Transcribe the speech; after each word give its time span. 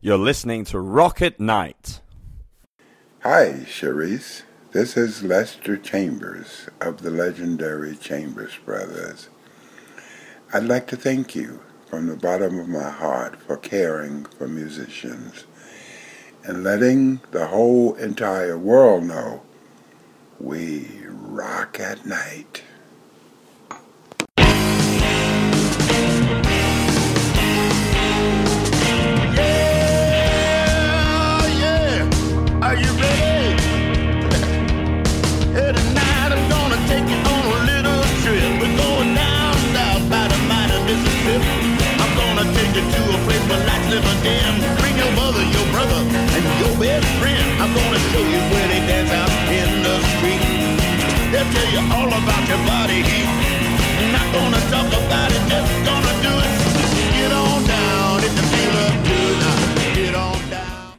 You're 0.00 0.18
listening 0.18 0.64
to 0.66 0.80
Rock 0.80 1.22
at 1.22 1.40
Night. 1.40 2.00
Hi, 3.20 3.64
Cherise. 3.64 4.42
This 4.72 4.96
is 4.96 5.22
Lester 5.22 5.76
Chambers 5.76 6.68
of 6.80 7.02
the 7.02 7.10
legendary 7.10 7.96
Chambers 7.96 8.58
Brothers. 8.64 9.28
I'd 10.52 10.64
like 10.64 10.86
to 10.88 10.96
thank 10.96 11.34
you 11.34 11.60
from 11.86 12.06
the 12.06 12.16
bottom 12.16 12.58
of 12.58 12.68
my 12.68 12.90
heart 12.90 13.40
for 13.40 13.56
caring 13.56 14.24
for 14.24 14.46
musicians 14.46 15.44
and 16.44 16.62
letting 16.62 17.20
the 17.30 17.46
whole 17.46 17.94
entire 17.94 18.58
world 18.58 19.04
know 19.04 19.42
we 20.38 20.88
rock 21.08 21.80
at 21.80 22.04
night. 22.04 22.62
Dim. 44.24 44.54
Bring 44.80 44.96
your 44.96 45.12
mother, 45.12 45.44
your 45.44 45.66
brother, 45.68 46.00
and 46.00 46.44
your 46.64 46.74
best 46.80 47.08
friend. 47.20 47.46
I'm 47.60 47.72
gonna 47.76 48.00
show 48.10 48.24
you 48.24 48.40
where 48.52 48.68
they 48.72 48.80
dance 48.88 49.12
out 49.12 49.30
in 49.52 49.70
the 49.84 49.96
street. 50.16 50.42
They'll 51.30 51.50
tell 51.52 51.68
you 51.76 51.82
all 51.92 52.08
about 52.08 52.44
your 52.48 52.62
body 52.64 53.04
heat. 53.04 53.28
Not 54.16 54.28
gonna 54.32 54.62
talk 54.72 54.88
about 54.88 55.30
it, 55.30 55.42
just 55.52 55.72
gonna 55.84 56.14
do 56.24 56.32
it. 56.40 56.52
Get 57.12 57.32
on 57.32 57.60
down 57.68 57.84
get 59.94 60.14
on 60.14 60.50
down. 60.50 60.98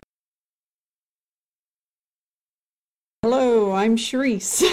Hello, 3.23 3.73
I'm 3.73 3.97
Sharice, 3.97 4.63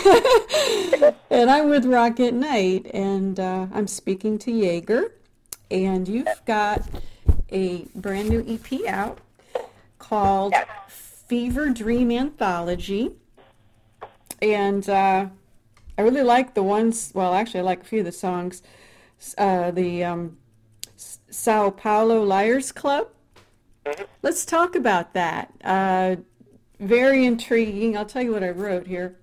and 1.30 1.50
I'm 1.50 1.68
with 1.70 1.86
Rock 1.86 2.20
at 2.20 2.34
Night, 2.34 2.86
and 2.92 3.40
uh, 3.40 3.66
I'm 3.72 3.86
speaking 3.86 4.38
to 4.40 4.52
Jaeger. 4.52 5.14
And 5.70 6.06
you've 6.06 6.28
got 6.44 6.82
a 7.52 7.86
brand 7.94 8.28
new 8.28 8.44
EP 8.48 8.86
out 8.88 9.18
called 9.98 10.54
Fever 10.88 11.70
Dream 11.70 12.10
Anthology. 12.10 13.12
And 14.40 14.88
uh, 14.88 15.26
I 15.96 16.02
really 16.02 16.22
like 16.22 16.54
the 16.54 16.62
ones, 16.62 17.12
well, 17.14 17.34
actually, 17.34 17.60
I 17.60 17.62
like 17.62 17.82
a 17.82 17.84
few 17.84 18.00
of 18.00 18.06
the 18.06 18.12
songs. 18.12 18.62
Uh, 19.38 19.70
the 19.70 20.02
um, 20.02 20.36
Sao 20.96 21.70
Paulo 21.70 22.24
Liars 22.24 22.72
Club. 22.72 23.08
Let's 24.22 24.44
talk 24.44 24.74
about 24.74 25.14
that. 25.14 25.52
Uh, 25.62 26.16
very 26.80 27.24
intriguing. 27.24 27.96
I'll 27.96 28.06
tell 28.06 28.22
you 28.22 28.32
what 28.32 28.42
I 28.42 28.50
wrote 28.50 28.86
here. 28.86 29.16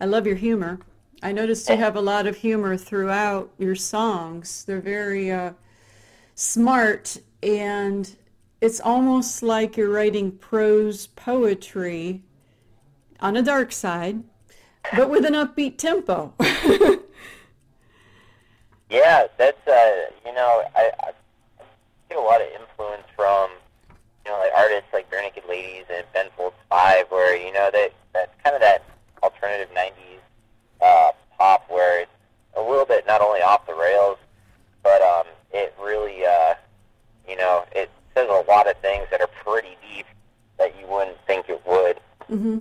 I 0.00 0.04
love 0.04 0.26
your 0.26 0.36
humor. 0.36 0.80
I 1.22 1.32
noticed 1.32 1.68
you 1.68 1.76
have 1.76 1.94
a 1.94 2.00
lot 2.00 2.26
of 2.26 2.36
humor 2.36 2.76
throughout 2.76 3.50
your 3.56 3.76
songs. 3.76 4.64
They're 4.64 4.80
very 4.80 5.30
uh, 5.30 5.52
smart, 6.42 7.18
and 7.42 8.16
it's 8.60 8.80
almost 8.80 9.42
like 9.42 9.76
you're 9.76 9.90
writing 9.90 10.32
prose 10.32 11.06
poetry 11.08 12.22
on 13.20 13.36
a 13.36 13.42
dark 13.42 13.72
side, 13.72 14.22
but 14.96 15.10
with 15.10 15.24
an 15.24 15.34
upbeat 15.34 15.78
tempo. 15.78 16.34
Yeah, 18.92 19.26
that's 19.38 19.66
uh, 19.66 20.04
you 20.26 20.34
know, 20.34 20.64
I, 20.76 20.90
I 21.00 21.12
get 22.10 22.18
a 22.18 22.20
lot 22.20 22.42
of 22.42 22.48
influence 22.48 23.04
from 23.16 23.48
you 24.26 24.30
know 24.30 24.38
like 24.38 24.52
artists 24.54 24.90
like 24.92 25.10
Barenaked 25.10 25.48
Ladies 25.48 25.86
and 25.88 26.04
Ben 26.12 26.26
Folds 26.36 26.56
Five, 26.68 27.06
where 27.08 27.34
you 27.34 27.54
know 27.54 27.70
that 27.72 27.94
that's 28.12 28.30
kind 28.44 28.54
of 28.54 28.60
that 28.60 28.84
alternative 29.22 29.74
'90s 29.74 30.20
uh, 30.82 31.12
pop 31.38 31.64
where 31.70 32.02
it's 32.02 32.10
a 32.54 32.60
little 32.60 32.84
bit 32.84 33.06
not 33.06 33.22
only 33.22 33.40
off 33.40 33.66
the 33.66 33.72
rails, 33.74 34.18
but 34.82 35.00
um, 35.00 35.24
it 35.52 35.74
really 35.80 36.24
uh, 36.24 36.54
you 37.28 37.36
know 37.36 37.64
it 37.72 37.90
says 38.14 38.28
a 38.28 38.44
lot 38.50 38.68
of 38.68 38.76
things 38.78 39.06
that 39.10 39.20
are 39.20 39.30
pretty 39.44 39.76
deep 39.94 40.06
that 40.58 40.78
you 40.78 40.86
wouldn't 40.86 41.16
think 41.26 41.48
it 41.48 41.60
would. 41.66 42.00
hmm 42.26 42.58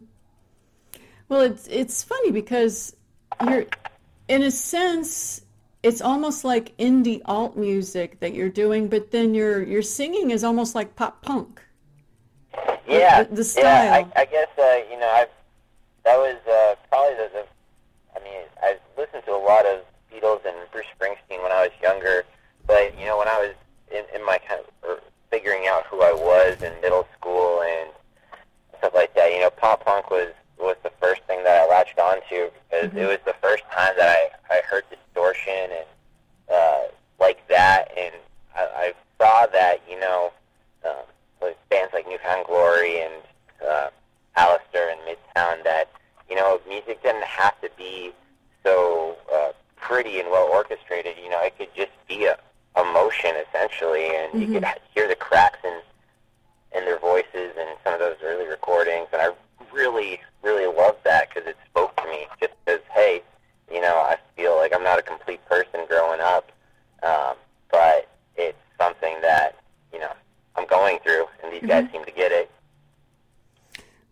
Well, 1.29 1.41
it's 1.41 1.67
it's 1.67 2.03
funny 2.03 2.31
because 2.31 2.95
you're, 3.41 3.65
in 4.27 4.43
a 4.43 4.51
sense, 4.51 5.41
it's 5.83 6.01
almost 6.01 6.43
like 6.43 6.75
indie 6.77 7.21
alt 7.25 7.57
music 7.57 8.19
that 8.19 8.33
you're 8.33 8.49
doing, 8.49 8.87
but 8.87 9.11
then 9.11 9.33
your 9.33 9.61
your 9.63 9.81
singing 9.81 10.31
is 10.31 10.43
almost 10.43 10.75
like 10.75 10.95
pop 10.95 11.21
punk. 11.21 11.61
Yeah, 12.87 13.23
the, 13.23 13.35
the 13.35 13.53
yeah. 13.57 14.03
I, 14.15 14.21
I 14.21 14.25
guess 14.25 14.47
uh, 14.57 14.79
you 14.91 14.99
know 14.99 15.09
I've 15.09 15.29
that 16.03 16.17
was 16.17 16.37
uh, 16.47 16.75
probably 16.89 17.15
the, 17.15 17.29
the. 17.33 17.45
I 18.15 18.23
mean, 18.23 18.41
I 18.61 18.77
listened 18.97 19.23
to 19.25 19.31
a 19.31 19.37
lot 19.37 19.65
of 19.65 19.81
Beatles 20.11 20.45
and 20.45 20.55
Bruce 20.71 20.85
Springsteen 20.99 21.41
when 21.41 21.51
I 21.51 21.63
was 21.63 21.71
younger, 21.81 22.25
but 22.67 22.97
you 22.97 23.05
know 23.05 23.17
when 23.17 23.27
I 23.27 23.39
was 23.39 23.55
in, 23.91 24.03
in 24.15 24.25
my 24.25 24.39
kind 24.47 24.61
of 24.83 24.99
figuring 25.29 25.67
out 25.67 25.85
who 25.87 26.01
I 26.01 26.11
was 26.11 26.61
in 26.61 26.73
middle 26.81 27.07
school 27.17 27.61
and 27.61 27.89
stuff 28.77 28.93
like 28.93 29.13
that, 29.15 29.31
you 29.31 29.39
know, 29.39 29.49
pop 29.49 29.85
punk 29.85 30.09
was 30.09 30.29
was 30.59 30.75
the 30.83 30.91
first 31.01 31.23
thing 31.23 31.43
that 31.43 31.61
I 31.61 31.67
latched 31.67 31.97
onto 31.97 32.51
because 32.69 32.95
it 32.95 33.07
was 33.07 33.17
the 33.25 33.35
first 33.41 33.63
time 33.71 33.93
that 33.97 34.09
I 34.09 34.53
I 34.53 34.61
heard 34.69 34.83
distortion 34.89 35.71
and 35.71 35.87
uh, 36.51 36.81
like 37.19 37.47
that, 37.47 37.91
and 37.97 38.13
I, 38.55 38.61
I 38.75 38.93
saw 39.17 39.47
that 39.47 39.77
you 39.89 39.99
know 39.99 40.31
um, 40.85 41.05
with 41.41 41.55
bands 41.69 41.93
like 41.93 42.07
New 42.07 42.17
Found 42.19 42.45
Glory 42.45 43.01
and 43.01 43.13
uh, 43.67 43.89
Allister 44.35 44.89
and 44.89 44.99
Midtown 45.01 45.63
that 45.63 45.89
you 46.29 46.35
know 46.35 46.59
music 46.67 47.01
didn't 47.01 47.23
have 47.23 47.59
to 47.61 47.69
be 47.77 48.11
so 48.63 49.15
uh, 49.33 49.51
pretty 49.77 50.19
and 50.19 50.29
well 50.29 50.47
orchestrated. 50.51 51.15
You 51.23 51.29
know, 51.29 51.41
it 51.41 51.57
could 51.57 51.73
just 51.75 51.91
be 52.07 52.25
a 52.25 52.37
emotion 52.77 53.31
essentially, 53.47 54.15
and 54.15 54.41
you 54.41 54.47
could 54.47 54.65
hear 54.93 55.07
the 55.07 55.15
cracks 55.15 55.59
in 55.63 55.79
in 56.77 56.85
their 56.85 56.99
voices 56.99 57.51
and 57.57 57.69
some 57.83 57.93
of 57.93 57.99
those 57.99 58.15
early 58.23 58.47
recordings, 58.47 59.07
and 59.11 59.21
I 59.21 59.29
really 59.73 60.19
really 60.41 60.65
loved 60.65 61.03
that 61.03 61.29
because 61.29 61.47
it 61.47 61.57
spoke 61.69 61.95
to 61.97 62.03
me. 62.05 62.27
Just 62.39 62.53
because 62.65 62.81
hey, 62.93 63.21
you 63.71 63.81
know, 63.81 63.95
I 63.97 64.17
feel 64.35 64.55
like 64.55 64.73
I'm 64.73 64.83
not 64.83 64.99
a 64.99 65.01
complete 65.01 65.43
person 65.47 65.85
growing 65.87 66.21
up, 66.21 66.51
um, 67.03 67.35
but 67.71 68.09
it's 68.35 68.57
something 68.79 69.15
that 69.21 69.57
you 69.91 69.99
know 69.99 70.11
I'm 70.55 70.67
going 70.67 70.99
through, 70.99 71.25
and 71.43 71.53
these 71.53 71.67
guys 71.67 71.87
seem 71.91 72.05
to 72.05 72.11
get 72.11 72.31
it. 72.31 72.49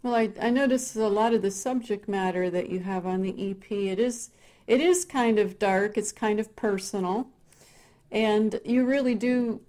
Well, 0.02 0.16
I, 0.16 0.30
I 0.42 0.50
notice 0.50 0.96
a 0.96 1.08
lot 1.10 1.34
of 1.34 1.42
the 1.42 1.52
subject 1.52 2.08
matter 2.08 2.50
that 2.50 2.70
you 2.70 2.80
have 2.80 3.06
on 3.06 3.22
the 3.22 3.52
EP. 3.52 3.72
It 3.72 4.00
is 4.00 4.32
it 4.68 4.82
is 4.82 5.04
kind 5.04 5.40
of 5.40 5.60
dark. 5.60 5.98
It's 5.98 6.12
kind 6.12 6.40
of 6.40 6.56
personal, 6.56 7.28
and 8.20 8.60
you 8.66 8.86
really 8.86 9.16
do 9.16 9.62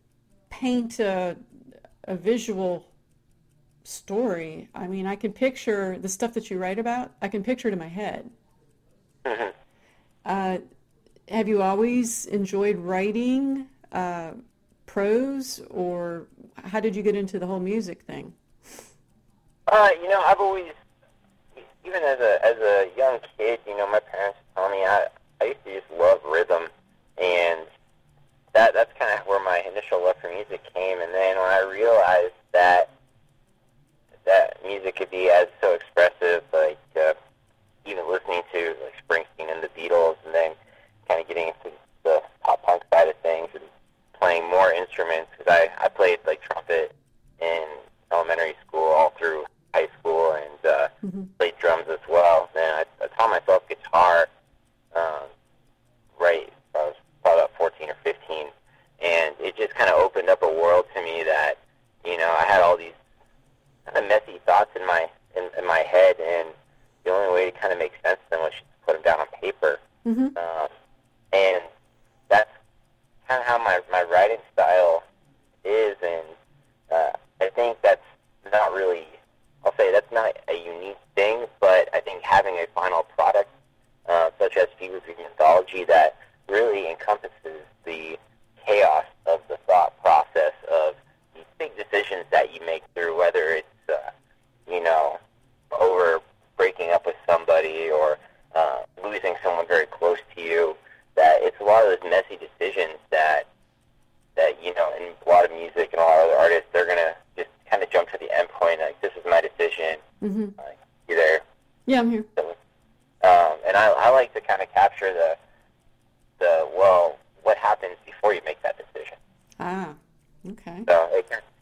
paint 0.48 0.98
a 0.98 1.36
a 2.04 2.16
visual 2.16 2.84
story. 3.84 4.68
I 4.74 4.88
mean, 4.88 5.06
I 5.06 5.14
can 5.14 5.32
picture 5.32 5.96
the 5.98 6.08
stuff 6.08 6.34
that 6.34 6.50
you 6.50 6.58
write 6.58 6.80
about. 6.80 7.12
I 7.22 7.28
can 7.28 7.44
picture 7.44 7.68
it 7.68 7.72
in 7.72 7.78
my 7.78 7.88
head. 7.88 8.30
Uh, 10.24 10.58
have 11.28 11.48
you 11.48 11.62
always 11.62 12.26
enjoyed 12.26 12.76
writing 12.76 13.66
uh, 13.92 14.32
prose, 14.86 15.62
or 15.70 16.26
how 16.56 16.80
did 16.80 16.94
you 16.96 17.02
get 17.02 17.14
into 17.14 17.38
the 17.38 17.46
whole 17.46 17.60
music 17.60 18.02
thing? 18.02 18.34
Uh, 19.68 19.90
you 20.02 20.08
know, 20.08 20.20
I've 20.20 20.40
always, 20.40 20.72
even 21.86 22.02
as 22.02 22.18
a 22.18 22.44
as 22.44 22.58
a 22.58 22.79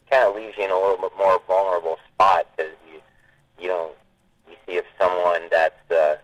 kind 0.09 0.23
of 0.27 0.35
leaves 0.35 0.57
you 0.57 0.65
in 0.65 0.71
a 0.71 0.75
little 0.75 0.97
bit 0.97 1.11
more 1.17 1.41
vulnerable 1.47 1.97
spot 2.13 2.47
because 2.55 2.73
you 2.91 3.01
you 3.59 3.67
don't 3.67 3.93
you 4.49 4.55
see 4.65 4.73
if 4.73 4.85
someone 4.99 5.41
that's 5.51 5.91
uh, 5.91 6.17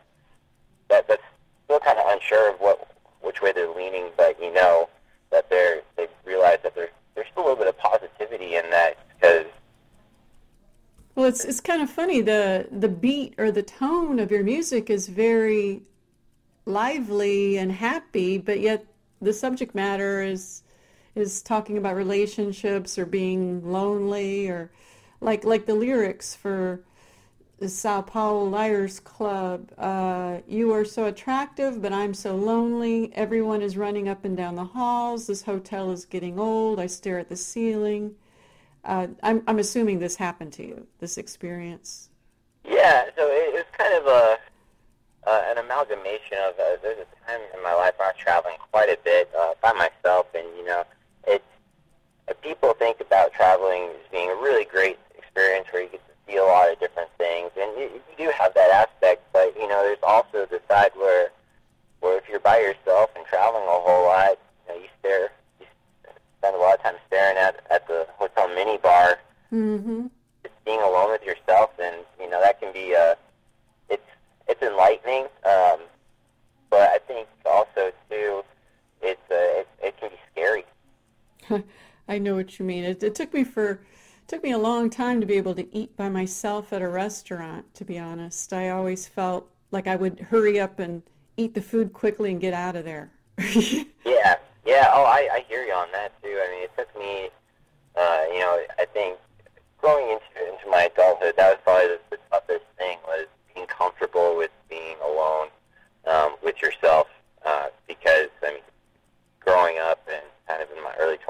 that 0.89 1.07
that's 1.07 1.23
still 1.65 1.79
kind 1.79 1.97
of 1.99 2.05
unsure 2.07 2.51
of 2.51 2.59
what 2.59 2.91
which 3.21 3.41
way 3.41 3.51
they're 3.51 3.73
leaning, 3.73 4.09
but 4.17 4.41
you 4.41 4.53
know 4.53 4.89
that 5.31 5.49
they're 5.49 5.81
they 5.97 6.07
realize 6.25 6.59
that 6.63 6.75
there's 6.75 6.89
there's 7.15 7.27
still 7.31 7.43
a 7.43 7.47
little 7.47 7.57
bit 7.63 7.67
of 7.67 7.77
positivity 7.77 8.55
in 8.55 8.69
that 8.69 8.97
because 9.15 9.45
Well, 11.15 11.25
it's 11.25 11.45
it's 11.45 11.61
kind 11.61 11.81
of 11.81 11.89
funny. 11.89 12.21
The 12.21 12.67
the 12.71 12.89
beat 12.89 13.35
or 13.37 13.51
the 13.51 13.63
tone 13.63 14.19
of 14.19 14.31
your 14.31 14.43
music 14.43 14.89
is 14.89 15.07
very 15.07 15.83
lively 16.65 17.57
and 17.57 17.71
happy, 17.71 18.37
but 18.37 18.59
yet 18.59 18.85
the 19.21 19.33
subject 19.33 19.75
matter 19.75 20.21
is 20.21 20.63
is 21.15 21.41
talking 21.41 21.77
about 21.77 21.95
relationships 21.95 22.97
or 22.97 23.05
being 23.05 23.71
lonely 23.71 24.47
or 24.47 24.71
like 25.21 25.43
like 25.43 25.65
the 25.65 25.73
lyrics 25.75 26.35
for 26.35 26.83
the 27.57 27.69
Sao 27.69 28.01
Paulo 28.01 28.43
Liars 28.43 28.99
Club. 28.99 29.71
Uh, 29.77 30.39
you 30.47 30.73
are 30.73 30.83
so 30.83 31.05
attractive, 31.05 31.81
but 31.81 31.93
I'm 31.93 32.13
so 32.13 32.35
lonely. 32.35 33.11
Everyone 33.15 33.61
is 33.61 33.77
running 33.77 34.09
up 34.09 34.25
and 34.25 34.35
down 34.35 34.55
the 34.55 34.65
halls. 34.65 35.27
This 35.27 35.43
hotel 35.43 35.91
is 35.91 36.05
getting 36.05 36.37
old. 36.37 36.79
I 36.79 36.87
stare 36.87 37.17
at 37.17 37.29
the 37.29 37.37
ceiling. 37.37 38.15
Uh, 38.83 39.07
I'm, 39.23 39.41
I'm 39.47 39.59
assuming 39.59 39.99
this 39.99 40.17
happened 40.17 40.51
to 40.53 40.67
you, 40.67 40.85
this 40.99 41.17
experience. 41.17 42.09
Yeah, 42.65 43.05
so 43.15 43.25
it, 43.27 43.55
it's 43.55 43.69
kind 43.77 43.93
of 43.93 44.05
a 44.05 44.37
uh, 45.27 45.41
an 45.47 45.57
amalgamation 45.57 46.37
of 46.47 46.53
uh, 46.59 46.77
there's 46.81 46.99
a 46.99 47.25
time 47.27 47.41
in 47.55 47.63
my 47.63 47.73
life 47.73 47.93
where 47.97 48.07
I 48.07 48.11
was 48.11 48.19
traveling 48.19 48.57
quite 48.71 48.89
a 48.89 48.97
bit 49.03 49.29
uh, 49.37 49.53
by 49.61 49.73
myself, 49.73 50.27
and 50.35 50.45
you 50.57 50.65
know, 50.65 50.83
it's 51.27 51.43
people 52.41 52.73
think 52.73 52.99
about 53.01 53.33
traveling 53.33 53.89
as 53.89 54.11
being 54.11 54.29
a 54.29 54.35
really 54.35 54.65
great 54.65 54.97
experience 55.17 55.67
where 55.71 55.83
you 55.83 55.89
get 55.89 56.01
to 56.07 56.13
see 56.31 56.37
a 56.37 56.43
lot 56.43 56.71
of 56.71 56.79
different 56.79 57.09
things, 57.17 57.51
and 57.59 57.71
you, 57.77 57.89
you 57.93 58.25
do 58.25 58.31
have 58.37 58.53
that 58.53 58.71
aspect, 58.71 59.23
but 59.33 59.55
you 59.55 59.67
know, 59.67 59.81
there's 59.83 59.97
also 60.03 60.45
the 60.45 60.59
side 60.67 60.91
where 60.95 61.29
where 62.01 62.17
if 62.17 62.23
you're 62.29 62.39
by 62.39 62.59
yourself 62.59 63.09
and 63.15 63.25
traveling 63.25 63.63
a 63.63 63.67
whole 63.67 64.05
lot, 64.05 64.37
you 64.67 64.73
know, 64.75 64.79
you 64.81 64.87
stare, 64.99 65.31
you 65.59 65.65
spend 66.39 66.55
a 66.55 66.59
lot 66.59 66.75
of 66.75 66.83
time 66.83 66.95
staring 67.07 67.37
at 67.37 67.59
at 67.71 67.87
the 67.87 68.07
hotel 68.17 68.47
mini 68.49 68.77
bar 68.77 69.17
Mm-hmm. 69.53 70.07
just 70.43 70.65
being 70.65 70.81
alone 70.81 71.11
with 71.11 71.23
yourself, 71.23 71.69
and 71.81 71.95
you 72.19 72.29
know 72.29 72.41
that 72.41 72.59
can 72.59 72.73
be 72.73 72.95
uh, 72.95 73.15
it's 73.89 74.03
it's 74.47 74.61
enlightening. 74.61 75.23
Um, 75.45 75.79
but 76.69 76.89
I 76.89 76.99
think 77.07 77.27
also 77.45 77.91
too, 78.09 78.43
it's 79.01 79.21
uh, 79.31 79.35
it, 79.61 79.67
it 79.81 79.97
can 79.99 80.09
be 80.09 80.17
scary. 80.31 80.65
I 82.07 82.17
know 82.19 82.35
what 82.35 82.59
you 82.59 82.65
mean. 82.65 82.83
It, 82.83 83.03
it 83.03 83.15
took 83.15 83.33
me 83.33 83.43
for 83.43 83.79
took 84.27 84.43
me 84.43 84.51
a 84.51 84.57
long 84.57 84.89
time 84.89 85.21
to 85.21 85.27
be 85.27 85.35
able 85.35 85.53
to 85.55 85.75
eat 85.75 85.95
by 85.95 86.09
myself 86.09 86.73
at 86.73 86.81
a 86.81 86.87
restaurant. 86.87 87.73
To 87.75 87.85
be 87.85 87.99
honest, 87.99 88.53
I 88.53 88.69
always 88.69 89.07
felt 89.07 89.49
like 89.71 89.87
I 89.87 89.95
would 89.95 90.19
hurry 90.19 90.59
up 90.59 90.79
and 90.79 91.03
eat 91.37 91.53
the 91.53 91.61
food 91.61 91.93
quickly 91.93 92.31
and 92.31 92.39
get 92.39 92.53
out 92.53 92.75
of 92.75 92.85
there. 92.85 93.11
Yeah, 94.05 94.35
yeah. 94.65 94.89
Oh, 94.93 95.03
I, 95.03 95.27
I 95.33 95.45
hear 95.49 95.63
you 95.63 95.73
on 95.73 95.87
that 95.91 96.11
too. 96.21 96.29
I 96.29 96.51
mean, 96.51 96.63
it 96.63 96.71
took 96.77 96.95
me, 96.97 97.29
uh, 97.95 98.21
you 98.31 98.39
know, 98.39 98.61
I 98.77 98.85
think 98.85 99.17
growing 99.79 100.09
into 100.11 100.53
into 100.53 100.69
my 100.69 100.83
adulthood, 100.83 101.33
that 101.37 101.49
was 101.49 101.59
probably 101.63 101.87
the, 101.87 101.99
the 102.11 102.17
toughest 102.31 102.65
thing 102.77 102.97
was 103.07 103.25
being 103.53 103.65
comfortable 103.65 104.37
with 104.37 104.51
being 104.69 104.95
alone 105.03 105.47
um, 106.07 106.35
with 106.43 106.61
yourself. 106.61 107.04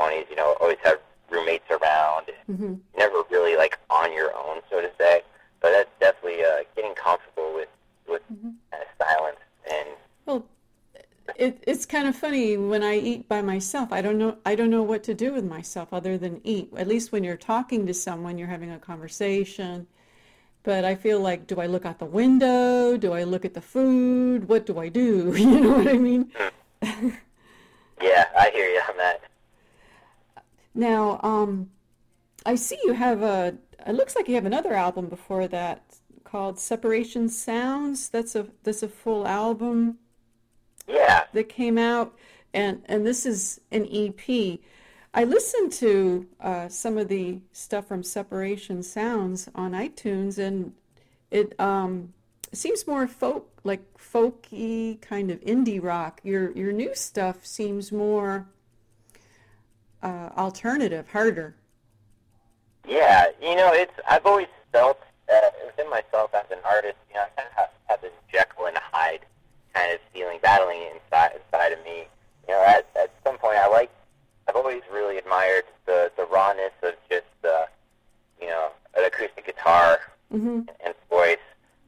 20s, 0.06 0.30
you 0.30 0.36
know, 0.36 0.56
always 0.60 0.78
have 0.84 1.00
roommates 1.30 1.70
around, 1.70 2.28
mm-hmm. 2.50 2.76
never 2.98 3.24
really 3.32 3.56
like 3.56 3.80
on 3.90 4.14
your 4.14 4.36
own, 4.36 4.62
so 4.70 4.82
to 4.82 4.92
say. 4.98 5.22
But 5.62 5.72
that's 5.72 5.90
definitely 6.00 6.44
uh, 6.44 6.64
getting 6.76 6.94
comfortable 6.94 7.54
with 7.54 7.70
with 8.08 8.22
mm-hmm. 8.32 8.52
kind 8.72 8.84
of 8.84 9.08
silence 9.08 9.40
and. 9.72 9.90
Well, 10.26 10.46
it, 11.36 11.64
it's 11.66 11.86
kind 11.86 12.08
of 12.08 12.16
funny 12.16 12.58
when 12.58 12.84
I 12.84 12.98
eat 12.98 13.28
by 13.28 13.42
myself. 13.42 13.92
I 13.92 14.02
don't 14.02 14.18
know. 14.18 14.38
I 14.46 14.56
don't 14.56 14.70
know 14.70 14.84
what 14.84 15.04
to 15.06 15.14
do 15.14 15.34
with 15.34 15.46
myself 15.46 15.92
other 15.92 16.18
than 16.18 16.42
eat. 16.44 16.70
At 16.78 16.88
least 16.88 17.12
when 17.12 17.24
you're 17.24 17.38
talking 17.38 17.88
to 17.88 17.94
someone, 17.94 18.38
you're 18.38 18.48
having 18.48 18.72
a 18.72 18.80
conversation. 18.80 19.88
But 20.64 20.84
I 20.84 20.96
feel 20.96 21.20
like, 21.20 21.46
do 21.46 21.60
I 21.62 21.68
look 21.68 21.86
out 21.86 22.00
the 22.00 22.06
window? 22.06 22.98
Do 22.98 23.14
I 23.14 23.24
look 23.24 23.46
at 23.46 23.54
the 23.54 23.62
food? 23.62 24.50
What 24.50 24.66
do 24.66 24.80
I 24.80 24.90
do? 24.90 25.32
You 25.38 25.62
know 25.62 25.78
what 25.78 25.88
I 25.88 25.94
mean? 25.94 26.32
Hmm. 26.82 27.10
yeah, 28.02 28.26
I 28.38 28.50
hear 28.50 28.68
you 28.68 28.82
on 28.90 28.98
that. 28.98 29.22
Now, 30.76 31.22
um, 31.24 31.72
I 32.46 32.56
see 32.56 32.78
you 32.84 32.94
have 32.94 33.22
a. 33.24 33.58
It 33.88 33.94
looks 33.94 34.16
like 34.16 34.28
you 34.28 34.36
have 34.36 34.46
another 34.46 34.74
album 34.74 35.08
before 35.08 35.48
that 35.48 35.96
called 36.24 36.60
Separation 36.60 37.30
Sounds. 37.30 38.10
That's 38.10 38.36
a 38.36 38.48
that's 38.64 38.84
a 38.84 38.90
full 38.90 39.26
album. 39.26 39.98
Yeah. 40.88 41.24
that 41.34 41.50
came 41.50 41.78
out, 41.78 42.14
and 42.54 42.84
and 42.86 43.08
this 43.08 43.26
is 43.26 43.62
an 43.72 43.88
EP. 43.92 44.60
I 45.14 45.24
listened 45.24 45.72
to 45.74 46.28
uh, 46.42 46.68
some 46.68 46.98
of 46.98 47.08
the 47.08 47.40
stuff 47.54 47.88
from 47.88 48.04
Separation 48.04 48.84
Sounds 48.84 49.48
on 49.56 49.72
iTunes, 49.72 50.38
and 50.38 50.74
it 51.32 51.58
um, 51.58 52.14
seems 52.52 52.86
more 52.86 53.08
folk, 53.08 53.50
like 53.64 53.82
folky 53.98 55.00
kind 55.00 55.32
of 55.32 55.40
indie 55.42 55.82
rock. 55.82 56.20
Your 56.24 56.52
your 56.52 56.74
new 56.74 56.94
stuff 56.94 57.46
seems 57.46 57.94
more 57.94 58.48
uh, 60.06 60.30
alternative, 60.38 61.08
harder. 61.10 61.56
Yeah, 62.88 63.28
you 63.42 63.56
know, 63.56 63.72
it's 63.74 63.94
I've 64.08 64.26
always 64.26 64.48
felt 64.72 65.00
uh, 65.34 65.50
within 65.66 65.90
myself 65.90 66.34
as 66.34 66.46
an 66.52 66.60
artist, 66.64 66.98
you 67.10 67.16
know, 67.16 67.22
I 67.22 67.30
kind 67.36 67.48
of 67.50 67.54
have, 67.56 67.70
have 67.86 68.02
this 68.02 68.12
Jekyll 68.32 68.68
and 68.68 68.78
Hyde 68.78 69.22
kind 69.74 69.92
of 69.92 70.00
feeling 70.14 70.40
battling 70.42 70.82
inside 70.94 71.32
inside 71.36 71.72
of 71.72 71.84
me. 71.84 72.06
You 72.48 72.54
know, 72.54 72.64
at 72.66 72.88
at 72.96 73.12
some 73.26 73.38
point, 73.38 73.58
I 73.58 73.68
like 73.68 73.90
I've 74.48 74.56
always 74.56 74.82
really 74.94 75.18
admired 75.18 75.64
the 75.86 76.12
the 76.18 76.26
rawness 76.26 76.74
of 76.84 76.94
just 77.10 77.26
uh, 77.44 77.66
you 78.40 78.48
know 78.48 78.70
an 78.98 79.06
acoustic 79.06 79.46
guitar 79.46 80.00
hmm 80.32 80.62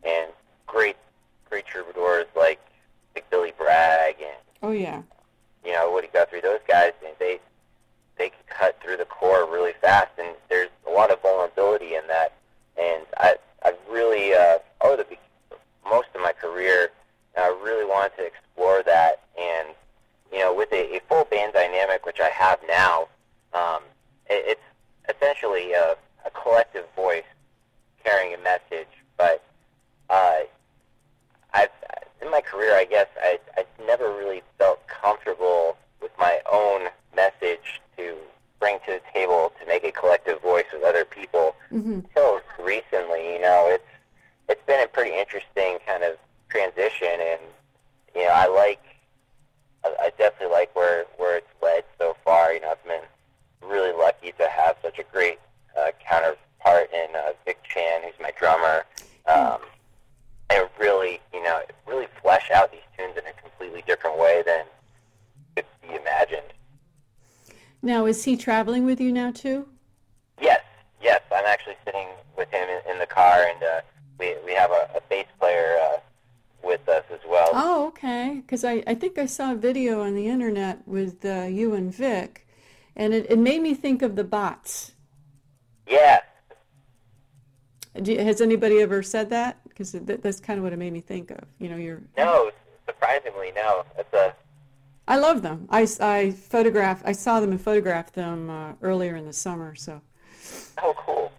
and 0.04 0.28
great 0.68 0.96
great 1.50 1.66
troubadours 1.66 2.28
like 2.36 2.60
like 3.16 3.30
Billy 3.30 3.54
Bragg 3.58 4.16
and 4.20 4.38
Oh 4.64 4.72
yeah, 4.72 5.02
you 5.66 5.72
know 5.74 5.92
Woody 5.92 6.10
Guthrie. 6.12 6.42
Those 6.42 6.60
guys, 6.68 6.94
and 7.06 7.16
they 7.20 7.40
they 8.18 8.30
can 8.30 8.40
cut 8.48 8.80
through 8.82 8.98
the 8.98 9.06
core 9.06 9.50
really 9.52 9.74
fast, 9.82 10.10
and 10.18 10.36
there's 10.50 10.70
a 10.88 10.92
lot 10.92 11.12
of 11.12 11.22
vulnerability 11.22 11.96
in 11.96 12.08
that. 12.08 12.34
And 12.80 13.04
I 13.18 13.36
I 13.64 13.74
really 13.90 14.34
uh, 14.34 14.60
over 14.82 14.98
the 14.98 15.04
be- 15.04 15.20
most 15.88 16.08
of 16.16 16.22
my 16.22 16.34
career, 16.34 16.90
I 17.38 17.48
really 17.64 17.86
wanted 17.86 18.16
to 18.18 18.26
explore 18.26 18.82
that. 18.84 19.22
And 19.40 19.70
you 20.32 20.40
know, 20.40 20.54
with 20.54 20.72
a, 20.72 20.98
a 20.98 21.02
full 21.08 21.26
band 21.26 21.54
dynamic, 21.54 22.06
which 22.06 22.20
I 22.20 22.30
have 22.30 22.60
now, 22.68 23.08
um, 23.54 23.82
it, 24.28 24.58
it's 24.58 25.16
essentially 25.18 25.74
a, 25.74 25.96
a 26.26 26.32
collective 26.32 26.86
voice 26.96 27.24
carrying 28.04 28.34
a 28.34 28.38
message. 28.40 28.90
But 29.18 29.44
uh, 30.10 30.40
I've 31.54 31.70
in 32.22 32.32
my 32.32 32.42
career, 32.42 32.74
I 32.76 32.86
guess 32.86 33.08
I 33.22 33.40
I 33.58 33.66
never 33.86 34.10
really 34.10 34.42
felt 34.58 34.86
comfortable 34.88 35.78
with 36.02 36.12
my 36.20 36.40
own 36.52 36.90
message 37.16 37.82
to 37.98 38.16
bring 38.60 38.80
to 38.86 38.94
the 38.94 39.02
table 39.14 39.52
to 39.60 39.68
make 39.68 39.84
a 39.84 39.92
collective 39.92 40.42
voice 40.42 40.66
with 40.74 40.84
other 40.84 41.06
people 41.06 41.56
hmm 41.70 42.00
until 42.00 42.42
recently. 42.64 43.34
You 43.34 43.42
know, 43.42 43.68
it's 43.70 43.84
it's 44.50 44.62
been 44.66 44.84
a 44.84 44.88
pretty 44.88 45.18
interesting 45.18 45.78
kind 45.86 46.04
of 46.04 46.16
transition, 46.50 47.20
and 47.20 47.42
you 48.16 48.24
know, 48.24 48.32
I 48.34 48.48
like 48.48 48.82
I, 49.84 49.96
I 50.00 50.12
definitely 50.18 50.54
like 50.54 50.76
where 50.76 51.06
where 51.18 51.38
it's 51.38 51.48
led 51.62 51.84
so 51.98 52.16
far. 52.24 52.54
You 52.54 52.62
know, 52.62 52.72
I've 52.72 52.84
been 52.84 53.02
really 53.62 53.94
lucky 53.94 54.32
to 54.38 54.48
have 54.48 54.76
such 54.82 55.00
a 55.00 55.04
great 55.12 55.40
uh, 55.78 55.92
counterpart 56.08 56.90
in 56.94 57.16
uh, 57.16 57.34
Vic 57.46 57.60
Chan, 57.64 58.02
who's 58.04 58.14
my 58.20 58.32
drummer. 58.38 58.86
Um, 59.28 59.60
and 60.50 60.68
really, 60.80 61.20
you 61.34 61.44
know, 61.44 61.62
really 61.86 62.08
flesh 62.22 62.50
out 62.54 62.72
these 62.72 62.82
tunes 62.98 63.18
in 63.18 63.26
a 63.28 63.34
completely 63.42 63.84
different 63.86 64.18
way 64.18 64.44
than 64.46 64.66
could 65.56 65.66
be 65.82 65.96
imagined. 65.96 66.54
Now 67.82 68.06
is 68.06 68.17
he 68.28 68.38
traveling 68.38 68.86
with 68.86 69.00
you 69.02 69.12
now 69.12 69.32
too? 69.32 69.68
Yes, 70.40 70.62
yes, 71.02 71.22
I'm 71.32 71.46
actually 71.46 71.78
sitting 71.86 72.08
with 72.38 72.50
him 72.52 72.68
in, 72.70 72.92
in 72.92 73.00
the 73.00 73.06
car, 73.08 73.44
and 73.44 73.64
uh, 73.64 73.82
we 74.20 74.36
we 74.46 74.52
have 74.54 74.70
a, 74.70 74.90
a 74.96 75.02
bass 75.10 75.26
player 75.40 75.78
uh, 75.82 75.98
with 76.64 76.88
us 76.90 77.06
as 77.12 77.22
well. 77.28 77.50
Oh, 77.54 77.88
okay. 77.88 78.42
Because 78.42 78.64
I, 78.64 78.84
I 78.86 78.94
think 78.96 79.18
I 79.18 79.26
saw 79.26 79.54
a 79.54 79.56
video 79.56 80.02
on 80.02 80.14
the 80.14 80.28
internet 80.28 80.88
with 80.88 81.26
uh, 81.26 81.44
you 81.50 81.74
and 81.74 81.94
Vic, 81.94 82.46
and 82.96 83.14
it, 83.14 83.26
it 83.32 83.40
made 83.40 83.62
me 83.62 83.74
think 83.74 84.02
of 84.02 84.16
the 84.16 84.24
bots. 84.24 84.92
Yeah, 85.88 86.20
you- 88.04 88.20
has 88.20 88.42
anybody 88.42 88.82
ever 88.82 89.02
said 89.02 89.30
that? 89.30 89.58
Because 89.68 89.94
that, 89.94 90.22
that's 90.22 90.40
kind 90.40 90.58
of 90.60 90.64
what 90.64 90.74
it 90.74 90.78
made 90.78 90.94
me 90.94 91.02
think 91.02 91.32
of. 91.32 91.40
You 91.60 91.70
know, 91.70 91.78
you're. 91.78 92.02
No, 92.18 92.52
surprisingly, 92.86 93.52
no. 93.56 93.86
That's 93.96 94.14
a 94.14 94.36
I 95.08 95.18
love 95.18 95.42
them. 95.42 95.68
I, 95.70 95.88
I 96.02 96.32
photograph. 96.32 97.02
I 97.06 97.14
saw 97.14 97.40
them 97.40 97.52
and 97.52 97.62
photographed 97.62 98.14
them 98.14 98.50
uh, 98.50 98.74
earlier 98.82 99.16
in 99.16 99.26
the 99.26 99.34
summer. 99.34 99.74
So 99.76 100.02
oh 100.82 100.94
cool. 100.98 101.32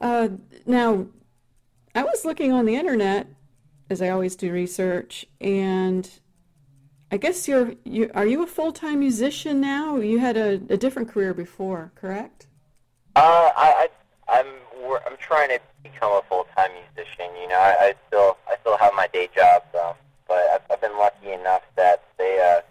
uh, 0.00 0.28
now, 0.66 1.06
I 1.94 2.02
was 2.02 2.24
looking 2.24 2.52
on 2.52 2.64
the 2.64 2.74
internet, 2.74 3.28
as 3.88 4.02
I 4.02 4.08
always 4.08 4.34
do 4.34 4.52
research, 4.52 5.26
and 5.40 6.10
I 7.12 7.16
guess 7.16 7.46
you're 7.46 7.74
you 7.84 8.10
are 8.14 8.26
you 8.26 8.42
a 8.42 8.46
full 8.46 8.72
time 8.72 9.00
musician 9.00 9.60
now? 9.60 9.96
You 9.96 10.18
had 10.18 10.36
a, 10.36 10.60
a 10.68 10.76
different 10.76 11.08
career 11.08 11.34
before, 11.34 11.92
correct? 11.94 12.46
Uh, 13.14 13.50
I, 13.56 13.88
I 14.28 14.38
I'm 14.38 14.46
I'm 15.06 15.16
trying 15.18 15.50
to 15.50 15.60
become 15.82 16.12
a 16.12 16.22
full 16.28 16.46
time 16.56 16.70
musician. 16.72 17.30
You 17.40 17.48
know, 17.48 17.58
I, 17.58 17.76
I 17.80 17.94
still 18.08 18.36
I 18.48 18.56
still 18.60 18.76
have 18.76 18.92
my 18.94 19.06
day 19.08 19.28
job, 19.34 19.62
um, 19.74 19.94
but 20.28 20.38
I've, 20.54 20.62
I've 20.70 20.80
been 20.80 20.96
lucky 20.98 21.32
enough 21.32 21.62
that 21.76 22.02
they 22.18 22.38
uh 22.40 22.62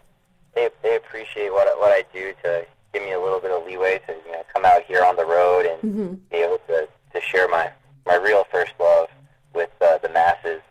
they 0.55 0.69
they 0.83 0.95
appreciate 0.95 1.51
what 1.51 1.67
what 1.79 1.91
I 1.91 2.03
do 2.13 2.33
to 2.43 2.65
give 2.93 3.03
me 3.03 3.11
a 3.11 3.19
little 3.19 3.39
bit 3.39 3.51
of 3.51 3.65
leeway 3.65 3.99
to 4.07 4.13
you 4.25 4.31
know 4.31 4.43
come 4.53 4.65
out 4.65 4.83
here 4.85 5.03
on 5.03 5.15
the 5.15 5.25
road 5.25 5.65
and 5.65 6.29
be 6.29 6.37
able 6.37 6.59
to 6.67 6.87
to 7.13 7.21
share 7.21 7.47
my 7.47 7.71
my 8.05 8.15
real 8.15 8.45
first 8.51 8.73
love 8.79 9.07
with 9.53 9.69
uh, 9.81 9.97
the 9.99 10.09
masses. 10.09 10.61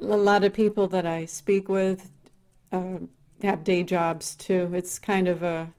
a 0.00 0.04
lot 0.04 0.44
of 0.44 0.52
people 0.52 0.86
that 0.88 1.06
I 1.06 1.24
speak 1.26 1.68
with 1.68 2.10
uh, 2.72 2.98
have 3.42 3.64
day 3.64 3.82
jobs 3.82 4.34
too. 4.34 4.70
It's 4.74 4.98
kind 4.98 5.28
of 5.28 5.42
a 5.42 5.72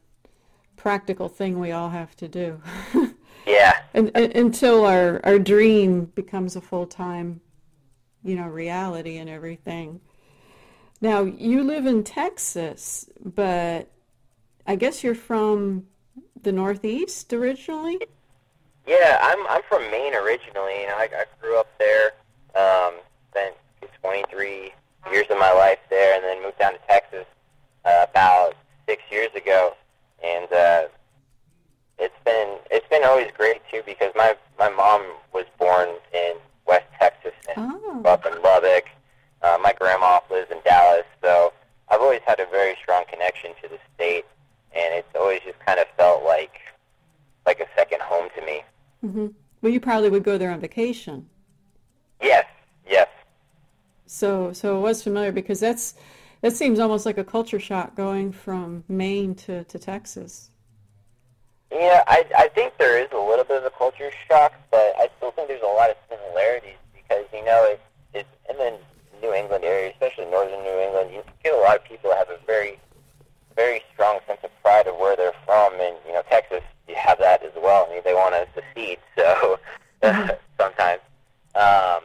practical 0.76 1.28
thing 1.28 1.60
we 1.60 1.72
all 1.72 1.90
have 1.90 2.16
to 2.18 2.28
do. 2.28 2.62
Yeah. 3.50 3.74
and, 3.94 4.12
and- 4.16 4.36
until 4.36 4.86
our, 4.86 5.20
our 5.24 5.40
dream 5.40 6.06
becomes 6.06 6.56
a 6.56 6.62
full 6.62 6.86
time, 6.86 7.42
you 8.24 8.36
know, 8.36 8.48
reality 8.48 9.18
and 9.18 9.30
everything. 9.30 10.02
Now, 11.02 11.22
you 11.24 11.64
live 11.64 11.86
in 11.86 12.04
Texas, 12.04 13.10
but 13.24 13.90
I 14.68 14.76
guess 14.76 15.04
you're 15.04 15.16
from 15.16 15.86
the 16.44 16.52
Northeast 16.52 17.34
originally? 17.34 18.00
Yeah, 18.88 19.20
I'm 19.22 19.46
I'm 19.48 19.62
from 19.70 19.84
Maine 19.92 20.16
originally. 20.16 20.82
You 20.82 20.88
know, 20.88 20.96
I, 20.96 21.10
I 21.14 21.26
grew 21.42 21.60
up 21.60 21.68
there, 21.78 22.12
um, 22.56 22.96
spent 23.32 23.56
23 24.02 24.74
years 25.12 25.26
of 25.30 25.38
my 25.38 25.52
life 25.54 25.80
there, 25.90 26.16
and 26.16 26.24
then 26.24 26.42
moved 26.44 26.58
down 26.60 26.74
to 26.74 26.80
Texas 26.88 27.26
uh, 27.86 28.06
about 28.10 28.56
six 28.88 29.02
years 29.12 29.30
ago. 29.36 29.76
And 30.24 30.52
uh, 30.52 30.82
it's 32.00 32.16
been 32.26 32.58
it's 32.72 32.88
been 32.90 33.04
always 33.04 33.28
great 33.38 33.62
too 33.72 33.82
because 33.86 34.12
my 34.16 34.36
my 34.58 34.70
mom 34.70 35.02
was 35.34 35.46
born 35.58 35.90
in 36.14 36.34
West 36.66 36.86
Texas 37.00 37.34
and 37.56 37.72
Oh. 37.84 38.02
up 38.06 38.26
in 38.26 38.42
Lubbock. 38.42 38.86
Uh, 39.42 39.58
my 39.62 39.74
grandma 39.80 40.20
lives 40.30 40.52
in 40.52 40.58
Dallas, 40.66 41.06
so 41.24 41.54
I've 41.90 42.02
always 42.02 42.22
had 42.26 42.40
a 42.40 42.46
very 42.46 42.76
strong 42.82 43.04
connection 43.10 43.52
to 43.62 43.70
the 43.70 43.78
state, 43.96 44.26
and 44.76 44.94
it's 44.94 45.08
always 45.16 45.40
just 45.46 45.60
kind 45.66 45.80
of 45.80 45.88
felt 45.98 46.24
like 46.24 46.60
like 47.46 47.60
a 47.60 47.68
second 47.76 48.02
home 48.02 48.28
to 48.36 48.46
me. 48.46 48.64
hmm 49.02 49.28
Well, 49.62 49.72
you 49.72 49.80
probably 49.80 50.10
would 50.10 50.24
go 50.24 50.38
there 50.38 50.52
on 50.52 50.60
vacation. 50.60 51.30
Yes, 52.22 52.46
yes. 52.88 53.08
So, 54.06 54.52
so 54.54 54.78
it 54.78 54.82
was 54.82 55.04
familiar 55.04 55.32
because 55.32 55.60
that's 55.60 55.96
that 56.42 56.56
seems 56.56 56.80
almost 56.80 57.06
like 57.06 57.18
a 57.18 57.24
culture 57.24 57.60
shock 57.60 57.96
going 57.96 58.32
from 58.32 58.84
Maine 58.88 59.36
to, 59.36 59.64
to 59.66 59.80
Texas. 59.80 60.52
Yeah, 61.72 62.04
I 62.08 62.26
I 62.38 62.48
think 62.50 62.78
there 62.78 63.00
is 63.00 63.10
a 63.12 63.20
little 63.20 63.46
bit 63.46 63.58
of 63.58 63.66
a 63.66 63.70
culture 63.70 64.12
shock, 64.28 64.54
but 64.72 64.94
I 64.98 65.10
still 65.18 65.32
think 65.32 65.48
there's 65.48 65.62
a 65.62 65.66
lot 65.66 65.90
of 65.90 65.98
similarities 66.10 66.78
because 66.94 67.26
you 67.32 67.46
know 67.46 67.64
it 67.66 67.80
it's 68.14 68.30
in 68.50 68.58
the 68.58 68.78
New 69.22 69.34
England 69.34 69.64
area, 69.64 69.92
especially 69.92 70.26
northern 70.26 70.64
New 70.64 70.80
England. 70.80 71.12
You 71.14 71.24
get 71.44 71.54
a 71.54 71.58
lot 71.58 71.76
of 71.78 71.84
people 71.84 72.10
that 72.10 72.18
have 72.18 72.30
a 72.30 72.44
very 72.46 72.80
very 73.56 73.82
strong 73.94 74.20
sense 74.26 74.40
of 74.44 74.50
pride 74.64 74.88
of 74.88 74.96
where 74.96 75.16
they're 75.16 75.34
from, 75.46 75.74
and 75.74 75.96
you 76.08 76.14
know 76.14 76.24
Texas, 76.30 76.64
you 76.88 76.96
have 76.96 77.20
that 77.20 77.44
as 77.44 77.52
well. 77.56 77.86
I 77.88 77.94
mean, 77.94 78.02
they 78.04 78.14
want 78.14 78.34
to 78.34 78.48
secede, 78.56 79.00
so 79.16 79.60
sometimes. 80.60 81.02
Um, 81.56 82.02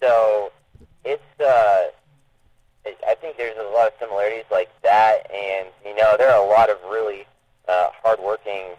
so 0.00 0.50
it's 1.04 1.40
uh, 1.40 1.88
it, 2.84 2.98
I 3.06 3.14
think 3.14 3.36
there's 3.36 3.56
a 3.58 3.70
lot 3.74 3.88
of 3.88 3.92
similarities 4.00 4.44
like 4.50 4.70
that, 4.82 5.30
and 5.30 5.68
you 5.84 5.94
know 5.94 6.16
there 6.18 6.30
are 6.30 6.44
a 6.44 6.48
lot 6.48 6.68
of 6.68 6.78
really 6.90 7.26
uh, 7.68 7.88
hardworking 8.02 8.74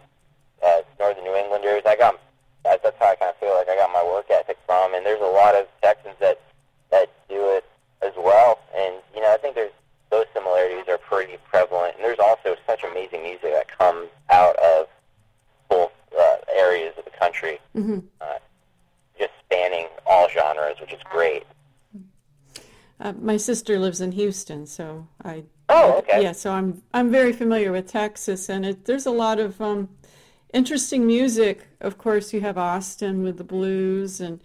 uh, 0.64 0.80
northern 0.98 1.24
New 1.24 1.34
Englanders. 1.34 1.82
I 1.86 1.96
got 1.96 2.20
that, 2.64 2.82
that's 2.82 2.96
how 2.98 3.10
I 3.10 3.16
kind 3.16 3.30
of 3.30 3.36
feel 3.36 3.54
like 3.54 3.68
I 3.68 3.76
got 3.76 3.92
my 3.92 4.04
work 4.04 4.26
ethic 4.30 4.58
from, 4.66 4.94
and 4.94 5.04
there's 5.04 5.20
a 5.20 5.24
lot 5.24 5.54
of 5.54 5.66
Texans 5.82 6.16
that 6.20 6.40
that 6.90 7.10
do 7.28 7.56
it 7.56 7.64
as 8.02 8.12
well, 8.16 8.58
and 8.74 8.96
you 9.14 9.20
know 9.20 9.32
I 9.32 9.36
think 9.38 9.54
there's 9.54 9.72
those 10.10 10.26
similarities 10.34 10.84
are 10.88 10.98
pretty 10.98 11.36
prevalent, 11.48 11.96
and 11.96 12.04
there's 12.04 12.18
also 12.18 12.56
such 12.66 12.84
amazing 12.84 13.22
music 13.22 13.52
that 13.52 13.66
comes 13.78 14.08
out 14.30 14.56
of 14.56 14.86
both 15.68 15.92
uh, 16.16 16.36
areas 16.54 16.94
of 16.98 17.04
the 17.04 17.10
country, 17.10 17.58
hmm 17.72 17.98
uh, 18.20 18.38
just 19.18 19.32
spanning 19.44 19.86
all 20.06 20.28
genres, 20.28 20.80
which 20.80 20.92
is 20.92 21.00
great. 21.10 21.44
Uh, 23.00 23.12
my 23.20 23.36
sister 23.36 23.78
lives 23.78 24.00
in 24.00 24.12
Houston, 24.12 24.66
so 24.66 25.08
I. 25.22 25.44
Oh, 25.74 25.98
okay. 25.98 26.22
Yeah, 26.22 26.32
so 26.32 26.52
I'm 26.52 26.82
I'm 26.92 27.10
very 27.10 27.32
familiar 27.32 27.72
with 27.72 27.86
Texas, 27.88 28.48
and 28.48 28.64
it, 28.64 28.84
there's 28.84 29.06
a 29.06 29.10
lot 29.10 29.38
of 29.38 29.60
um, 29.60 29.88
interesting 30.52 31.06
music. 31.06 31.66
Of 31.80 31.98
course, 31.98 32.32
you 32.32 32.40
have 32.42 32.56
Austin 32.58 33.22
with 33.22 33.38
the 33.38 33.44
blues, 33.44 34.20
and 34.20 34.40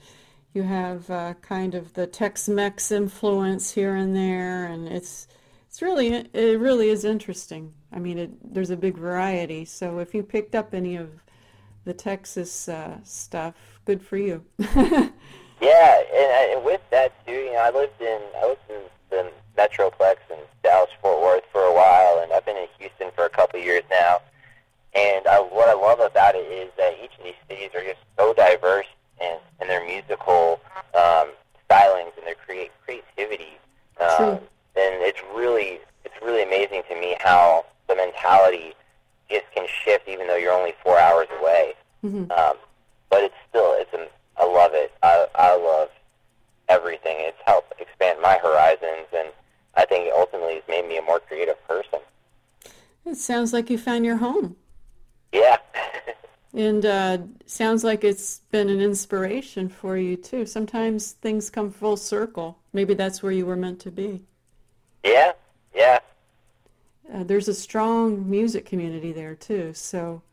you 0.53 0.63
have 0.63 1.09
uh, 1.09 1.35
kind 1.41 1.75
of 1.75 1.93
the 1.93 2.07
Tex-Mex 2.07 2.91
influence 2.91 3.71
here 3.71 3.95
and 3.95 4.15
there, 4.15 4.65
and 4.65 4.87
it's 4.87 5.27
it's 5.67 5.81
really 5.81 6.07
it 6.33 6.59
really 6.59 6.89
is 6.89 7.05
interesting. 7.05 7.73
I 7.91 7.99
mean, 7.99 8.17
it, 8.17 8.53
there's 8.53 8.69
a 8.69 8.77
big 8.77 8.97
variety. 8.97 9.65
So 9.65 9.99
if 9.99 10.13
you 10.13 10.23
picked 10.23 10.55
up 10.55 10.73
any 10.73 10.95
of 10.95 11.09
the 11.85 11.93
Texas 11.93 12.67
uh, 12.69 12.97
stuff, 13.03 13.55
good 13.85 14.01
for 14.01 14.17
you. 14.17 14.43
Yeah, 15.61 16.01
and, 16.13 16.53
and 16.55 16.63
with 16.65 16.79
that 16.89 17.11
too, 17.25 17.33
you 17.33 17.51
know, 17.51 17.59
I 17.59 17.69
lived 17.69 17.99
in 18.01 18.21
I 18.41 18.45
lived 18.47 18.61
in 18.69 18.81
the 19.09 19.31
Metroplex 19.57 20.15
in 20.29 20.37
Dallas 20.63 20.89
Fort 21.01 21.21
Worth 21.21 21.43
for 21.51 21.61
a 21.61 21.73
while, 21.73 22.21
and 22.23 22.31
I've 22.31 22.45
been 22.45 22.55
in 22.55 22.67
Houston 22.79 23.11
for 23.13 23.25
a 23.25 23.29
couple 23.29 23.59
of 23.59 23.65
years 23.65 23.83
now. 23.91 24.21
And 24.95 25.27
I, 25.27 25.39
what 25.39 25.67
I 25.67 25.73
love 25.73 25.99
about 25.99 26.35
it 26.35 26.47
is 26.49 26.69
that 26.77 26.93
each 27.03 27.11
of 27.17 27.25
these 27.25 27.33
cities 27.49 27.71
are 27.75 27.83
just 27.83 27.99
so 28.17 28.33
diverse 28.33 28.85
in, 29.19 29.37
in 29.61 29.67
their 29.67 29.85
musical 29.85 30.61
um, 30.95 31.27
stylings 31.69 32.15
and 32.17 32.25
their 32.25 32.35
create 32.35 32.71
creativity. 32.85 33.57
Um, 33.99 34.15
True. 34.15 34.29
and 34.77 35.03
it's 35.03 35.19
really 35.35 35.79
it's 36.05 36.15
really 36.23 36.43
amazing 36.43 36.83
to 36.89 36.95
me 36.95 37.17
how 37.19 37.65
the 37.89 37.95
mentality 37.97 38.73
just 39.29 39.45
can 39.53 39.67
shift, 39.83 40.07
even 40.07 40.25
though 40.27 40.37
you're 40.37 40.53
only 40.53 40.73
four 40.85 40.97
hours 40.97 41.27
away. 41.41 41.73
Mhm. 42.05 42.31
Um, 42.31 42.55
but 43.09 43.23
it's 43.23 43.35
still 43.49 43.73
it's 43.77 43.93
an, 43.93 44.07
I 44.37 44.45
love 44.45 44.71
it. 44.73 44.91
I 45.03 45.27
I 45.35 45.55
love 45.57 45.89
everything. 46.69 47.17
It's 47.19 47.37
helped 47.45 47.73
expand 47.81 48.19
my 48.21 48.39
horizons, 48.41 49.07
and 49.13 49.27
I 49.75 49.85
think 49.85 50.07
it 50.07 50.13
ultimately 50.15 50.55
has 50.55 50.63
made 50.69 50.87
me 50.87 50.97
a 50.97 51.01
more 51.01 51.19
creative 51.19 51.61
person. 51.67 51.99
It 53.05 53.15
sounds 53.29 53.53
like 53.53 53.69
you 53.69 53.77
found 53.77 54.03
your 54.03 54.17
home. 54.17 54.55
Yeah. 55.31 55.57
And 56.55 56.83
uh, 56.83 57.19
sounds 57.45 57.83
like 57.83 58.03
it's 58.03 58.39
been 58.49 58.69
an 58.69 58.81
inspiration 58.81 59.69
for 59.69 59.97
you 59.97 60.15
too. 60.17 60.47
Sometimes 60.47 61.11
things 61.11 61.51
come 61.51 61.69
full 61.69 61.95
circle. 61.95 62.57
Maybe 62.73 62.95
that's 62.95 63.21
where 63.21 63.31
you 63.31 63.45
were 63.45 63.55
meant 63.55 63.79
to 63.81 63.91
be. 63.91 64.23
yeah. 65.03 65.33
Yeah. 65.75 65.99
Uh, 67.13 67.23
there's 67.23 67.47
a 67.47 67.53
strong 67.53 68.27
music 68.27 68.65
community 68.65 69.11
there 69.11 69.35
too, 69.35 69.75
so 69.75 70.23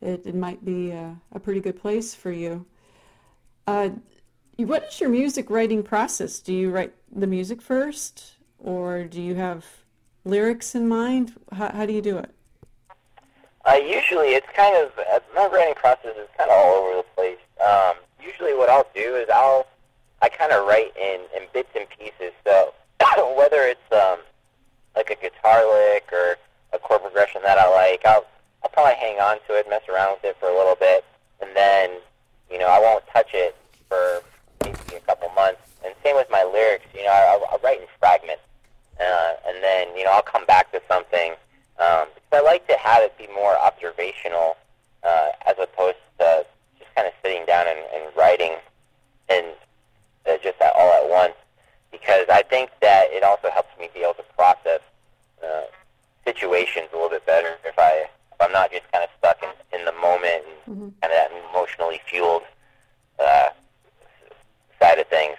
it, 0.00 0.22
it 0.24 0.34
might 0.34 0.64
be 0.64 0.90
a, 0.90 1.20
a 1.32 1.38
pretty 1.38 1.60
good 1.60 1.78
place 1.78 2.14
for 2.14 2.32
you. 2.32 2.64
Uh, 3.66 3.90
what 4.56 4.88
is 4.88 5.00
your 5.02 5.10
music 5.10 5.50
writing 5.50 5.82
process? 5.82 6.40
Do 6.40 6.54
you 6.54 6.70
write 6.70 6.94
the 7.14 7.26
music 7.26 7.60
first, 7.60 8.36
or 8.58 9.04
do 9.04 9.20
you 9.20 9.34
have 9.34 9.66
lyrics 10.24 10.74
in 10.74 10.88
mind? 10.88 11.34
How, 11.52 11.68
how 11.72 11.84
do 11.84 11.92
you 11.92 12.00
do 12.00 12.16
it? 12.16 12.30
Uh, 13.68 13.74
usually, 13.74 14.28
it's 14.28 14.46
kind 14.56 14.74
of 14.82 14.90
uh, 15.12 15.20
my 15.34 15.46
writing 15.46 15.74
process 15.74 16.16
is 16.16 16.26
kind 16.38 16.50
of 16.50 16.56
all 16.56 16.72
over 16.72 16.96
the 16.96 17.06
place. 17.14 17.36
Um, 17.60 17.96
usually, 18.18 18.54
what 18.56 18.70
I'll 18.70 18.88
do 18.94 19.14
is 19.16 19.28
I'll 19.28 19.66
I 20.22 20.30
kind 20.30 20.52
of 20.52 20.66
write 20.66 20.96
in 20.96 21.20
in 21.36 21.42
bits 21.52 21.68
and 21.76 21.84
pieces. 21.90 22.32
So 22.44 22.72
whether 23.36 23.68
it's 23.68 23.92
um, 23.92 24.20
like 24.96 25.10
a 25.10 25.16
guitar 25.20 25.68
lick 25.68 26.08
or 26.12 26.36
a 26.72 26.78
chord 26.78 27.02
progression 27.02 27.42
that 27.42 27.58
I 27.58 27.68
like, 27.68 28.06
I'll 28.06 28.24
I'll 28.64 28.70
probably 28.70 28.94
hang 28.94 29.20
on 29.20 29.36
to 29.48 29.52
it, 29.58 29.68
mess 29.68 29.82
around 29.86 30.16
with 30.16 30.24
it 30.24 30.36
for 30.40 30.48
a 30.48 30.56
little 30.56 30.76
bit, 30.80 31.04
and 31.42 31.54
then 31.54 31.90
you 32.50 32.58
know 32.58 32.68
I 32.68 32.80
won't 32.80 33.04
touch 33.12 33.34
it 33.34 33.54
for 33.90 34.22
maybe 34.64 34.96
a 34.96 35.00
couple 35.00 35.28
months. 35.36 35.60
And 35.84 35.92
same 36.02 36.16
with 36.16 36.28
my 36.30 36.42
lyrics. 36.42 36.86
You 36.94 37.04
know, 37.04 37.12
I, 37.12 37.38
I'll 37.52 37.60
write 37.62 37.82
in 37.82 37.86
fragments, 38.00 38.48
uh, 38.98 39.32
and 39.46 39.62
then 39.62 39.94
you 39.94 40.04
know 40.04 40.12
I'll 40.12 40.22
come 40.22 40.46
back 40.46 40.72
to 40.72 40.80
something. 40.88 41.34
Um, 41.78 42.08
I 42.32 42.40
like 42.42 42.66
to 42.68 42.76
have 42.76 43.02
it 43.02 43.16
be 43.16 43.26
more 43.34 43.56
observational 43.58 44.56
uh, 45.02 45.28
as 45.46 45.56
opposed 45.58 45.96
to 46.18 46.44
just 46.78 46.94
kind 46.94 47.06
of 47.06 47.14
sitting 47.22 47.44
down 47.46 47.66
and, 47.68 47.78
and 47.94 48.16
writing 48.16 48.56
and 49.28 49.46
uh, 50.28 50.36
just 50.42 50.58
that 50.58 50.74
all 50.76 50.92
at 50.92 51.08
once 51.08 51.34
because 51.90 52.26
I 52.30 52.42
think 52.42 52.70
that 52.80 53.06
it 53.10 53.22
also 53.22 53.50
helps 53.50 53.70
me 53.78 53.88
be 53.94 54.00
able 54.00 54.14
to 54.14 54.24
process 54.36 54.80
uh, 55.42 55.62
situations 56.24 56.88
a 56.92 56.96
little 56.96 57.10
bit 57.10 57.24
better 57.26 57.56
if 57.64 57.78
I 57.78 58.06
if 58.32 58.40
I'm 58.40 58.52
not 58.52 58.70
just 58.70 58.90
kind 58.92 59.02
of 59.04 59.10
stuck 59.18 59.42
in, 59.42 59.78
in 59.78 59.84
the 59.84 59.92
moment 59.92 60.44
and 60.66 60.76
mm-hmm. 60.76 60.88
kind 61.00 61.12
of 61.12 61.18
that 61.18 61.30
emotionally 61.50 62.00
fueled 62.08 62.42
uh, 63.18 63.48
side 64.80 64.98
of 64.98 65.06
things. 65.08 65.36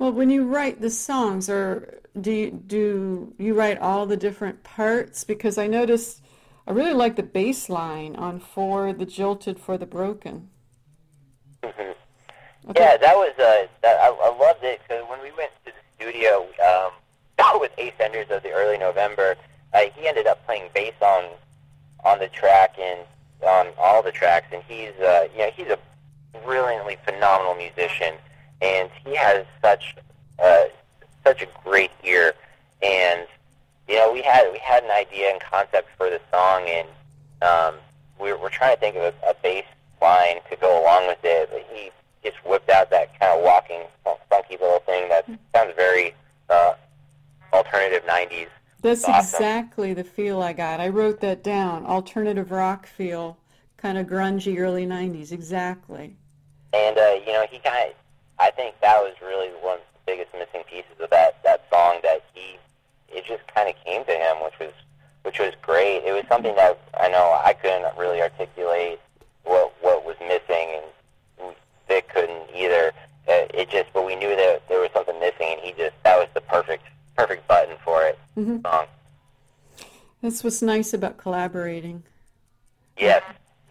Well, 0.00 0.12
when 0.12 0.30
you 0.30 0.46
write 0.46 0.80
the 0.80 0.88
songs, 0.88 1.50
or 1.50 2.00
do 2.18 2.32
you, 2.32 2.50
do 2.52 3.34
you 3.36 3.52
write 3.52 3.76
all 3.76 4.06
the 4.06 4.16
different 4.16 4.64
parts? 4.64 5.24
Because 5.24 5.58
I 5.58 5.66
noticed 5.66 6.22
I 6.66 6.72
really 6.72 6.94
like 6.94 7.16
the 7.16 7.22
bass 7.22 7.68
line 7.68 8.16
on 8.16 8.40
"For 8.40 8.94
the 8.94 9.04
Jilted, 9.04 9.58
for 9.60 9.76
the 9.76 9.84
Broken." 9.84 10.48
hmm 11.62 11.92
Yeah, 12.74 12.96
that 12.96 13.14
was 13.14 13.34
uh, 13.38 13.66
that, 13.82 14.00
I, 14.00 14.08
I 14.08 14.38
loved 14.38 14.64
it 14.64 14.80
because 14.88 15.06
when 15.06 15.20
we 15.20 15.32
went 15.32 15.50
to 15.66 15.72
the 15.72 15.82
studio 15.96 16.48
um, 16.64 16.92
with 17.60 17.72
Ace 17.76 17.92
Enders 18.00 18.30
of 18.30 18.42
the 18.42 18.52
early 18.52 18.78
November, 18.78 19.36
uh, 19.74 19.80
he 19.94 20.08
ended 20.08 20.26
up 20.26 20.42
playing 20.46 20.70
bass 20.74 20.94
on 21.02 21.24
on 22.06 22.18
the 22.18 22.28
track 22.28 22.78
and 22.78 23.00
on 23.42 23.66
all 23.76 24.02
the 24.02 24.12
tracks, 24.12 24.46
and 24.50 24.62
he's 24.66 24.98
uh, 25.00 25.28
you 25.32 25.40
know 25.40 25.50
he's 25.54 25.68
a 25.68 25.78
brilliantly 26.42 26.96
phenomenal 27.04 27.54
musician, 27.54 28.14
and 28.60 28.90
he 29.04 29.14
has 29.16 29.44
such 29.62 29.96
uh, 30.42 30.64
such 31.24 31.42
a 31.42 31.48
great 31.64 31.90
ear, 32.04 32.34
and 32.82 33.26
you 33.88 33.96
know 33.96 34.12
we 34.12 34.22
had 34.22 34.50
we 34.52 34.58
had 34.58 34.84
an 34.84 34.90
idea 34.90 35.30
and 35.30 35.40
concept 35.40 35.88
for 35.96 36.08
the 36.10 36.20
song, 36.30 36.64
and 36.68 36.88
um, 37.42 37.74
we're 38.18 38.36
we're 38.38 38.50
trying 38.50 38.74
to 38.74 38.80
think 38.80 38.96
of 38.96 39.02
a, 39.02 39.14
a 39.28 39.34
bass 39.42 39.64
line 40.00 40.36
to 40.50 40.56
go 40.56 40.82
along 40.82 41.06
with 41.06 41.18
it, 41.24 41.48
but 41.52 41.66
he 41.72 41.90
just 42.22 42.36
whipped 42.44 42.70
out 42.70 42.90
that 42.90 43.18
kind 43.18 43.38
of 43.38 43.44
walking 43.44 43.82
funky 44.28 44.56
little 44.60 44.78
thing 44.80 45.08
that 45.08 45.26
sounds 45.54 45.72
very 45.76 46.14
uh, 46.48 46.74
alternative 47.52 48.02
'90s. 48.08 48.48
That's 48.82 49.04
Awesome. 49.04 49.36
exactly 49.36 49.92
the 49.94 50.04
feel 50.04 50.40
I 50.40 50.52
got. 50.54 50.80
I 50.80 50.88
wrote 50.88 51.20
that 51.20 51.42
down. 51.44 51.84
Alternative 51.84 52.50
rock 52.50 52.86
feel, 52.86 53.36
kind 53.76 53.98
of 53.98 54.06
grungy 54.06 54.58
early 54.58 54.86
'90s. 54.86 55.32
Exactly. 55.32 56.16
And 56.72 56.96
uh, 56.96 57.16
you 57.26 57.32
know, 57.32 57.46
he 57.50 57.58
kind 57.58 57.90
of, 57.90 57.94
I 58.40 58.50
think 58.50 58.74
that 58.80 58.98
was 59.02 59.14
really 59.22 59.48
one 59.60 59.74
of 59.76 59.80
the 59.94 60.12
biggest 60.12 60.32
missing 60.32 60.64
pieces 60.68 60.98
of 60.98 61.10
that 61.10 61.42
that 61.44 61.64
song. 61.70 62.00
That 62.02 62.24
he, 62.34 62.56
it 63.14 63.24
just 63.26 63.46
kind 63.54 63.68
of 63.68 63.74
came 63.84 64.04
to 64.04 64.12
him, 64.12 64.36
which 64.42 64.58
was 64.58 64.72
which 65.22 65.38
was 65.38 65.52
great. 65.62 66.02
It 66.04 66.12
was 66.12 66.24
something 66.28 66.54
that 66.56 66.78
I 66.98 67.08
know 67.08 67.38
I 67.44 67.52
couldn't 67.52 67.96
really 67.98 68.20
articulate 68.22 68.98
what 69.44 69.72
what 69.82 70.04
was 70.04 70.16
missing, 70.20 70.80
and 71.38 71.54
Vic 71.86 72.08
couldn't 72.08 72.50
either. 72.56 72.92
Uh, 73.28 73.46
it 73.54 73.70
just, 73.70 73.92
but 73.92 74.04
we 74.06 74.16
knew 74.16 74.34
that 74.34 74.66
there 74.68 74.80
was 74.80 74.90
something 74.92 75.18
missing, 75.20 75.46
and 75.52 75.60
he 75.60 75.72
just 75.72 75.94
that 76.04 76.16
was 76.18 76.28
the 76.34 76.40
perfect 76.40 76.84
perfect 77.16 77.46
button 77.46 77.76
for 77.84 78.02
it. 78.06 78.18
Mhm. 78.36 78.62
Song. 78.62 78.86
That's 80.22 80.42
what's 80.44 80.62
nice 80.62 80.92
about 80.92 81.16
collaborating, 81.16 82.02
Yes, 82.98 83.22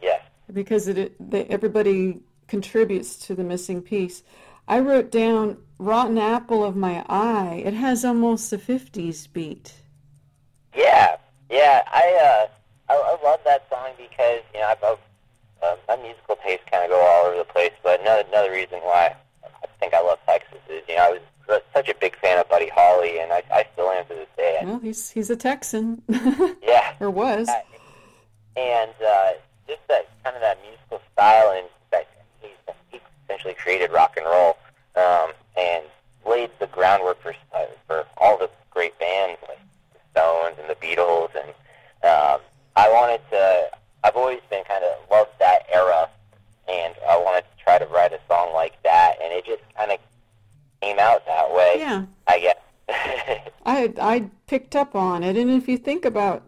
yes. 0.01 0.21
because 0.51 0.87
it, 0.87 0.97
it 0.97 1.15
they, 1.31 1.45
everybody 1.45 2.21
contributes 2.47 3.15
to 3.27 3.35
the 3.35 3.43
missing 3.43 3.81
piece. 3.83 4.23
I 4.69 4.79
wrote 4.79 5.11
down 5.11 5.57
"Rotten 5.79 6.17
Apple 6.17 6.63
of 6.63 6.75
My 6.77 7.03
Eye." 7.09 7.61
It 7.65 7.73
has 7.73 8.05
almost 8.05 8.53
a 8.53 8.57
'50s 8.57 9.27
beat. 9.33 9.73
Yeah, 10.75 11.17
yeah. 11.49 11.81
I 11.87 12.47
uh, 12.89 12.93
I, 12.93 12.95
I 12.95 13.23
love 13.27 13.39
that 13.45 13.67
song 13.69 13.89
because 13.97 14.41
you 14.53 14.59
know 14.61 14.67
I've, 14.67 14.83
I've 14.83 14.97
uh, 15.63 15.75
my 15.89 15.95
musical 15.97 16.37
tastes 16.45 16.63
kind 16.71 16.83
of 16.85 16.89
go 16.91 17.01
all 17.01 17.25
over 17.25 17.37
the 17.37 17.43
place. 17.43 17.73
But 17.83 17.99
another 18.01 18.23
another 18.29 18.51
reason 18.51 18.79
why 18.79 19.15
I 19.43 19.67
think 19.79 19.93
I 19.93 20.01
love 20.01 20.19
Texas 20.25 20.59
is 20.69 20.83
you 20.87 20.95
know 20.95 21.03
I 21.03 21.19
was 21.47 21.61
such 21.73 21.89
a 21.89 21.95
big 21.95 22.15
fan 22.17 22.37
of 22.39 22.47
Buddy 22.47 22.69
Holly, 22.69 23.19
and 23.19 23.33
I, 23.33 23.41
I 23.51 23.65
still 23.73 23.89
am 23.89 24.05
to 24.05 24.13
this 24.13 24.27
day. 24.37 24.59
Well, 24.63 24.77
he's 24.79 25.09
he's 25.09 25.31
a 25.31 25.35
Texan, 25.35 26.03
Yeah, 26.61 26.93
or 26.99 27.09
was. 27.09 27.49
and 28.55 28.91
uh, 29.03 29.31
just 29.67 29.79
that 29.87 30.07
kind 30.23 30.35
of 30.35 30.41
that 30.43 30.59
musical 30.61 31.01
style, 31.13 31.51
and 31.57 31.65
that 31.65 31.65
he, 31.65 31.67
he 31.67 31.78
essentially 33.29 33.53
created 33.53 33.91
rock 33.91 34.15
and 34.17 34.25
roll, 34.25 34.57
um, 34.95 35.31
and 35.57 35.83
laid 36.27 36.49
the 36.59 36.67
groundwork 36.67 37.21
for 37.21 37.33
uh, 37.53 37.65
for 37.87 38.05
all 38.17 38.37
the 38.37 38.49
great 38.71 38.97
bands 38.99 39.39
like 39.47 39.59
the 39.93 39.99
Stones 40.11 40.55
and 40.59 40.69
the 40.69 40.75
Beatles, 40.75 41.29
and 41.35 41.49
um, 42.03 42.39
I 42.75 42.89
wanted 42.89 43.21
to. 43.31 43.69
I've 44.03 44.15
always 44.15 44.39
been 44.49 44.63
kind 44.63 44.83
of 44.83 45.09
loved 45.11 45.31
that 45.39 45.65
era, 45.71 46.09
and 46.67 46.95
I 47.07 47.17
wanted 47.17 47.41
to 47.41 47.63
try 47.63 47.77
to 47.77 47.85
write 47.87 48.13
a 48.13 48.19
song 48.27 48.53
like 48.53 48.81
that, 48.83 49.15
and 49.21 49.33
it 49.33 49.45
just 49.45 49.61
kind 49.75 49.91
of 49.91 49.99
came 50.81 50.99
out 50.99 51.25
that 51.25 51.53
way. 51.53 51.75
Yeah. 51.77 52.05
I 52.27 52.39
guess. 52.39 52.57
I 53.65 53.93
I 54.01 54.29
picked 54.47 54.75
up 54.75 54.95
on 54.95 55.23
it, 55.23 55.37
and 55.37 55.51
if 55.51 55.67
you 55.67 55.77
think 55.77 56.05
about, 56.05 56.43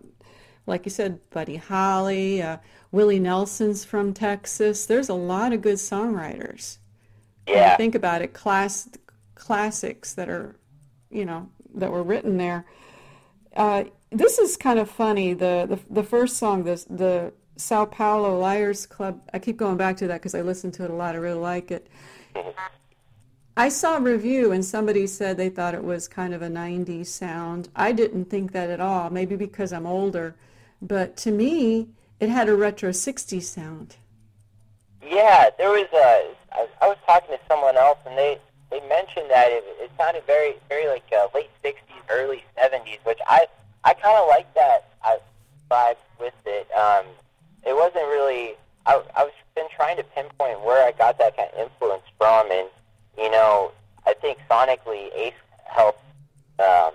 like 0.72 0.86
you 0.86 0.90
said, 0.90 1.20
Buddy 1.32 1.58
Holly, 1.58 2.42
uh, 2.42 2.58
Willie 2.92 3.20
Nelson's 3.20 3.84
from 3.84 4.14
Texas. 4.14 4.86
There's 4.86 5.10
a 5.10 5.14
lot 5.14 5.52
of 5.52 5.62
good 5.62 5.76
songwriters. 5.76 6.78
Yeah. 7.46 7.76
think 7.76 7.94
about 7.94 8.22
it, 8.22 8.34
class 8.34 8.88
classics 9.36 10.14
that 10.14 10.30
are, 10.30 10.56
you 11.10 11.26
know, 11.26 11.50
that 11.76 11.92
were 11.92 12.04
written 12.04 12.38
there. 12.38 12.66
Uh, 13.56 13.84
this 14.12 14.40
is 14.40 14.56
kind 14.56 14.80
of 14.80 14.90
funny. 14.90 15.34
The 15.34 15.66
the, 15.68 15.80
the 15.94 16.04
first 16.04 16.38
song, 16.38 16.64
the 16.64 16.84
the 16.90 17.34
Sao 17.58 17.84
Paulo 17.86 18.40
Liars 18.40 18.86
Club. 18.86 19.22
I 19.34 19.40
keep 19.40 19.58
going 19.58 19.76
back 19.76 19.98
to 19.98 20.08
that 20.08 20.22
because 20.22 20.34
I 20.34 20.42
listen 20.42 20.72
to 20.74 20.86
it 20.86 20.90
a 20.90 20.94
lot. 20.94 21.16
I 21.16 21.18
really 21.18 21.40
like 21.40 21.70
it. 21.72 21.88
I 23.58 23.68
saw 23.68 23.98
a 23.98 24.02
review 24.02 24.54
and 24.54 24.64
somebody 24.64 25.06
said 25.06 25.36
they 25.36 25.50
thought 25.50 25.76
it 25.76 25.84
was 25.84 26.08
kind 26.08 26.34
of 26.34 26.42
a 26.42 26.48
90s 26.48 27.08
sound. 27.08 27.68
I 27.76 27.92
didn't 27.92 28.26
think 28.26 28.54
that 28.54 28.70
at 28.70 28.80
all, 28.80 29.10
maybe 29.10 29.36
because 29.36 29.74
I'm 29.74 29.86
older. 29.86 30.36
But 30.82 31.18
to 31.18 31.32
me, 31.32 31.90
it 32.20 32.30
had 32.30 32.50
a 32.50 32.56
retro 32.56 32.90
60s 32.90 33.44
sound. 33.44 33.96
Yeah, 35.04 35.50
there 35.58 35.70
was 35.70 35.88
a. 35.94 36.32
I, 36.54 36.68
I 36.82 36.88
was 36.88 36.98
talking 37.06 37.36
to 37.36 37.40
someone 37.48 37.76
else, 37.78 37.98
and 38.06 38.18
they 38.18 38.38
they 38.70 38.80
mentioned 38.88 39.30
that 39.30 39.52
it, 39.52 39.64
it 39.80 39.92
sounded 39.98 40.24
very 40.26 40.56
very 40.70 40.88
like 40.88 41.04
uh, 41.12 41.28
late 41.34 41.50
'60s, 41.64 41.76
early 42.10 42.44
'70s, 42.58 43.00
which 43.04 43.20
I 43.28 43.46
I 43.84 43.94
kind 43.94 44.18
of 44.18 44.28
like 44.30 44.54
that 44.54 44.90
uh, 45.04 45.18
vibe 45.70 45.98
with 46.20 46.34
it. 46.46 46.68
Um, 46.72 47.06
it 47.66 47.76
wasn't 47.76 48.06
really. 48.06 48.56
I 48.86 49.02
I 49.16 49.24
was 49.24 49.34
been 49.56 49.68
trying 49.76 49.98
to 49.98 50.04
pinpoint 50.04 50.62
where 50.62 50.88
I 50.88 50.92
got 50.92 51.18
that 51.18 51.36
kind 51.36 51.50
of 51.54 51.60
influence 51.60 52.04
from, 52.18 52.52
and 52.52 52.68
you 53.18 53.30
know, 53.30 53.72
I 54.06 54.14
think 54.14 54.40
sonically 54.50 55.14
Ace 55.16 55.34
helped 55.66 56.04
um, 56.60 56.94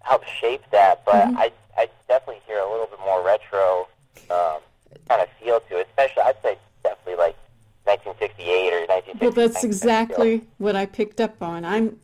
helped 0.00 0.28
shape 0.40 0.62
that, 0.72 1.04
but 1.04 1.26
I 1.36 1.52
I 1.76 1.88
definitely 2.08 2.42
hear 2.46 2.58
a 2.58 2.70
little 2.70 2.86
bit 2.86 3.00
more 3.00 3.24
retro 3.24 3.88
um, 4.30 4.60
kind 5.08 5.22
of 5.22 5.28
feel 5.40 5.60
to 5.60 5.78
it, 5.78 5.86
especially 5.88 6.22
I'd 6.22 6.36
say 6.42 6.58
definitely 6.82 7.16
like 7.16 7.36
1968 7.84 8.72
or 8.72 8.86
1969. 8.86 9.18
Well, 9.20 9.32
that's 9.32 9.56
of 9.56 9.60
feel. 9.60 9.70
exactly 9.70 10.42
what 10.58 10.76
I 10.76 10.86
picked 10.86 11.20
up 11.20 11.42
on. 11.42 11.64
I'm 11.64 11.98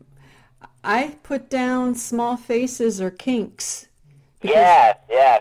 I 0.85 1.17
put 1.23 1.49
down 1.49 1.95
small 1.95 2.37
faces 2.37 3.01
or 3.01 3.11
kinks. 3.11 3.87
Yeah, 4.43 4.95
yeah, 5.09 5.41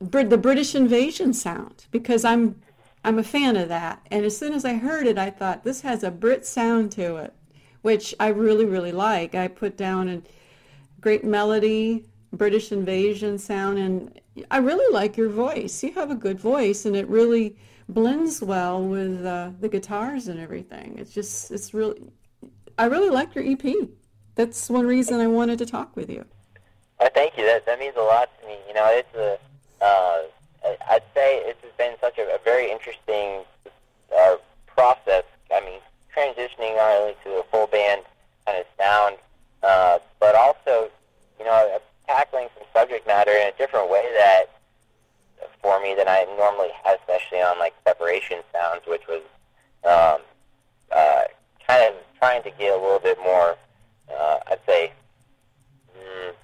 the 0.00 0.38
British 0.38 0.74
invasion 0.74 1.32
sound 1.32 1.86
because 1.90 2.24
I'm 2.24 2.60
I'm 3.04 3.18
a 3.18 3.24
fan 3.24 3.56
of 3.56 3.68
that. 3.68 4.00
And 4.10 4.24
as 4.24 4.36
soon 4.36 4.52
as 4.52 4.64
I 4.64 4.74
heard 4.74 5.06
it, 5.06 5.18
I 5.18 5.30
thought 5.30 5.64
this 5.64 5.82
has 5.82 6.02
a 6.02 6.10
Brit 6.10 6.44
sound 6.44 6.92
to 6.92 7.16
it, 7.16 7.32
which 7.82 8.14
I 8.18 8.28
really 8.28 8.64
really 8.64 8.92
like. 8.92 9.34
I 9.34 9.48
put 9.48 9.76
down 9.76 10.08
a 10.08 10.22
great 11.00 11.24
melody, 11.24 12.04
British 12.32 12.72
invasion 12.72 13.38
sound, 13.38 13.78
and 13.78 14.20
I 14.50 14.58
really 14.58 14.92
like 14.94 15.16
your 15.16 15.28
voice. 15.28 15.82
You 15.82 15.92
have 15.94 16.10
a 16.10 16.14
good 16.14 16.38
voice, 16.38 16.84
and 16.84 16.94
it 16.94 17.08
really 17.08 17.56
blends 17.88 18.40
well 18.40 18.82
with 18.82 19.24
uh, 19.26 19.50
the 19.60 19.68
guitars 19.68 20.28
and 20.28 20.38
everything. 20.38 20.96
It's 20.98 21.12
just 21.12 21.50
it's 21.50 21.74
really 21.74 22.00
I 22.78 22.84
really 22.84 23.10
like 23.10 23.34
your 23.34 23.44
EP. 23.44 23.88
That's 24.36 24.70
one 24.70 24.86
reason 24.86 25.20
I 25.20 25.26
wanted 25.26 25.58
to 25.58 25.66
talk 25.66 25.94
with 25.96 26.08
you. 26.08 26.24
Uh, 26.98 27.08
thank 27.14 27.36
you. 27.36 27.44
That 27.44 27.66
that 27.66 27.78
means 27.78 27.96
a 27.96 28.02
lot 28.02 28.30
to 28.40 28.46
me. 28.46 28.56
You 28.68 28.74
know, 28.74 28.86
it's 28.86 29.14
a. 29.14 29.38
Uh, 29.84 30.22
I'd 30.88 31.02
say 31.14 31.38
it's 31.46 31.60
been 31.78 31.94
such 32.00 32.18
a, 32.18 32.22
a 32.34 32.38
very 32.44 32.70
interesting 32.70 33.44
uh, 34.16 34.36
process. 34.66 35.24
I 35.52 35.60
mean, 35.60 35.80
transitioning 36.14 36.76
not 36.76 36.90
only 37.00 37.14
to 37.24 37.40
a 37.40 37.42
full 37.44 37.66
band 37.66 38.02
kind 38.46 38.58
of 38.58 38.66
sound, 38.78 39.16
uh, 39.62 39.98
but 40.18 40.34
also, 40.34 40.90
you 41.38 41.44
know, 41.44 41.78
tackling 42.10 42.48
some 42.58 42.66
subject 42.74 43.06
matter 43.06 43.30
in 43.30 43.48
a 43.48 43.52
different 43.56 43.90
way 43.90 44.04
that 44.16 44.46
for 45.62 45.80
me 45.80 45.94
than 45.94 46.08
I 46.08 46.26
normally 46.36 46.70
have, 46.84 46.98
especially 47.00 47.40
on 47.40 47.58
like 47.58 47.74
separation 47.86 48.40
sounds, 48.52 48.82
which 48.86 49.02
was 49.08 49.22
um, 49.84 50.22
uh, 50.90 51.22
kind 51.66 51.84
of 51.84 51.94
trying 52.18 52.42
to 52.42 52.50
get 52.50 52.72
a 52.72 52.80
little 52.80 52.98
bit 52.98 53.18
more, 53.18 53.56
uh, 54.12 54.38
I'd 54.50 54.58
say, 54.66 54.92
mm, 55.96 56.34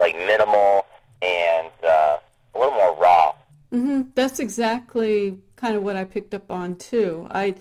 like 0.00 0.16
minimal 0.16 0.86
and 1.20 1.70
uh, 1.84 2.18
a 2.54 2.58
little 2.58 2.74
more 2.74 2.96
raw. 2.96 3.32
hmm 3.70 4.02
That's 4.14 4.40
exactly 4.40 5.38
kind 5.56 5.76
of 5.76 5.82
what 5.82 5.96
I 5.96 6.04
picked 6.04 6.34
up 6.34 6.50
on 6.50 6.76
too. 6.76 7.28
I 7.30 7.54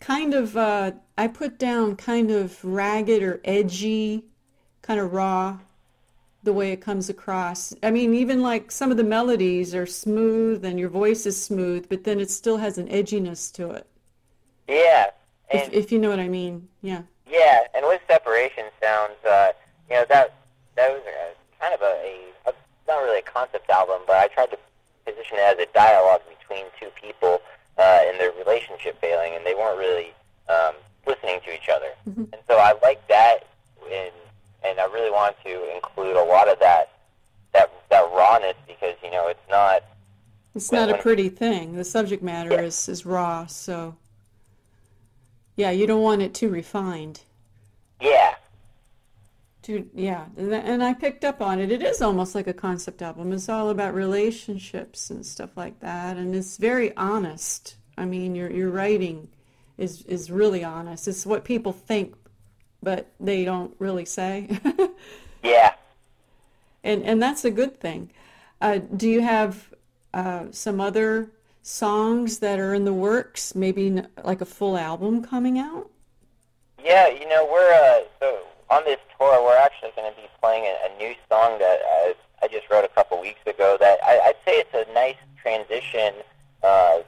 kind 0.00 0.34
of 0.34 0.56
uh, 0.56 0.92
I 1.16 1.28
put 1.28 1.58
down 1.58 1.96
kind 1.96 2.30
of 2.30 2.64
ragged 2.64 3.22
or 3.22 3.40
edgy, 3.44 4.24
kind 4.82 4.98
of 5.00 5.12
raw, 5.12 5.58
the 6.48 6.52
way 6.54 6.72
it 6.72 6.80
comes 6.80 7.10
across. 7.10 7.74
I 7.82 7.90
mean, 7.90 8.14
even 8.14 8.40
like 8.40 8.70
some 8.70 8.90
of 8.90 8.96
the 8.96 9.04
melodies 9.04 9.74
are 9.74 9.84
smooth 9.84 10.64
and 10.64 10.80
your 10.80 10.88
voice 10.88 11.26
is 11.26 11.36
smooth, 11.40 11.90
but 11.90 12.04
then 12.04 12.20
it 12.20 12.30
still 12.30 12.56
has 12.56 12.78
an 12.78 12.88
edginess 12.88 13.52
to 13.56 13.72
it. 13.72 13.86
Yeah, 14.66 15.10
If, 15.50 15.70
if 15.74 15.92
you 15.92 15.98
know 15.98 16.08
what 16.08 16.20
I 16.20 16.28
mean, 16.28 16.66
yeah. 16.80 17.02
yeah, 17.30 17.64
and 17.74 17.84
with 17.86 18.00
separation 18.08 18.64
sounds, 18.80 19.22
uh, 19.28 19.52
you 19.90 19.96
know 19.96 20.06
that 20.08 20.34
that 20.76 20.90
was 20.90 21.02
uh, 21.06 21.34
kind 21.60 21.74
of 21.74 21.82
a, 21.82 21.94
a, 22.46 22.50
a 22.50 22.54
not 22.86 23.02
really 23.02 23.18
a 23.18 23.22
concept 23.22 23.68
album, 23.68 24.00
but 24.06 24.16
I 24.16 24.28
tried 24.28 24.50
to 24.52 24.58
position 25.04 25.36
it 25.36 25.52
as 25.52 25.58
a 25.58 25.70
dialogue 25.74 26.22
between 26.38 26.64
two 26.80 26.88
people 27.00 27.42
uh, 27.76 28.00
in 28.10 28.16
their 28.16 28.32
relationship 28.32 28.98
failing, 29.02 29.34
and 29.34 29.44
they 29.44 29.54
weren't 29.54 29.78
really 29.78 30.14
um, 30.48 30.74
listening 31.06 31.40
to 31.44 31.54
each 31.54 31.68
other. 31.68 31.92
And 32.32 32.42
so 32.48 32.56
I 32.56 32.72
like 32.82 33.06
that, 33.08 33.46
and 33.92 34.12
and 34.64 34.78
I 34.80 34.84
really 34.86 35.10
want 35.10 35.36
to 35.44 35.74
include 35.74 36.16
a 36.16 36.24
lot 36.24 36.48
of 36.48 36.58
that 36.60 36.90
that 37.52 37.70
that 37.90 38.02
rawness 38.12 38.56
because 38.66 38.94
you 39.02 39.10
know 39.10 39.28
it's 39.28 39.48
not 39.50 39.82
It's 40.54 40.72
not 40.72 40.90
a 40.90 40.98
pretty 40.98 41.28
thing. 41.28 41.76
The 41.76 41.84
subject 41.84 42.22
matter 42.22 42.50
Yeah. 42.50 42.62
is, 42.62 42.88
is 42.88 43.06
raw, 43.06 43.46
so 43.46 43.96
yeah, 45.56 45.70
you 45.70 45.86
don't 45.86 46.02
want 46.02 46.22
it 46.22 46.34
too 46.34 46.48
refined. 46.48 47.20
yeah 48.00 48.34
Too, 49.62 49.88
yeah, 49.94 50.26
and 50.36 50.52
and 50.54 50.82
I 50.82 50.94
picked 50.94 51.24
up 51.24 51.42
on 51.42 51.60
it. 51.60 51.70
It 51.72 51.82
is 51.82 52.00
almost 52.00 52.34
like 52.34 52.46
a 52.46 52.54
concept 52.54 53.02
album. 53.02 53.32
It's 53.32 53.48
all 53.48 53.70
about 53.70 53.92
relationships 53.94 55.10
and 55.10 55.26
stuff 55.26 55.56
like 55.56 55.80
that, 55.80 56.16
and 56.16 56.34
it's 56.34 56.56
very 56.56 56.96
honest. 56.96 57.76
I 57.96 58.04
mean, 58.04 58.34
your 58.34 58.50
your 58.50 58.70
writing 58.70 59.28
is 59.76 60.02
is 60.02 60.30
really 60.30 60.62
honest. 60.64 61.06
It's 61.08 61.26
what 61.26 61.44
people 61.44 61.72
think, 61.72 62.14
but 62.82 63.06
they 63.20 63.44
don't 63.44 63.74
really 63.78 64.04
say, 64.04 64.48
yeah 65.42 65.74
and 66.84 67.02
and 67.04 67.22
that's 67.22 67.44
a 67.44 67.50
good 67.50 67.78
thing. 67.80 68.10
Uh, 68.60 68.78
do 68.96 69.08
you 69.08 69.20
have 69.20 69.68
uh, 70.14 70.46
some 70.50 70.80
other 70.80 71.30
songs 71.62 72.38
that 72.38 72.58
are 72.58 72.74
in 72.74 72.84
the 72.84 72.92
works? 72.92 73.54
Maybe 73.54 73.86
n- 73.86 74.08
like 74.24 74.40
a 74.40 74.46
full 74.46 74.76
album 74.76 75.22
coming 75.22 75.58
out? 75.58 75.90
Yeah, 76.82 77.08
you 77.08 77.28
know, 77.28 77.48
we're 77.50 77.72
uh, 77.72 78.00
so 78.20 78.38
on 78.70 78.84
this 78.84 78.98
tour. 79.18 79.42
We're 79.44 79.58
actually 79.58 79.92
going 79.96 80.12
to 80.12 80.20
be 80.20 80.28
playing 80.40 80.64
a, 80.64 80.76
a 80.86 80.98
new 80.98 81.14
song 81.28 81.58
that 81.58 81.80
I, 81.84 82.14
I 82.42 82.48
just 82.48 82.68
wrote 82.70 82.84
a 82.84 82.88
couple 82.88 83.20
weeks 83.20 83.44
ago. 83.46 83.76
That 83.78 83.98
I, 84.02 84.18
I'd 84.18 84.36
say 84.44 84.52
it's 84.52 84.88
a 84.88 84.92
nice 84.92 85.16
transition 85.40 86.14
uh, 86.62 86.98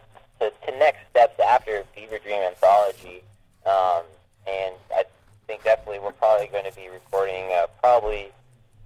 to, 0.41 0.53
to 0.67 0.79
next 0.79 1.01
steps 1.11 1.41
after 1.41 1.85
Fever 1.95 2.19
Dream 2.19 2.43
Anthology. 2.43 3.23
Um, 3.67 4.03
and 4.47 4.75
I 4.95 5.05
think 5.51 5.65
definitely 5.65 5.99
we're 5.99 6.13
probably 6.13 6.47
going 6.47 6.65
to 6.65 6.77
be 6.77 6.89
recording 6.89 7.51
uh, 7.53 7.67
probably 7.81 8.29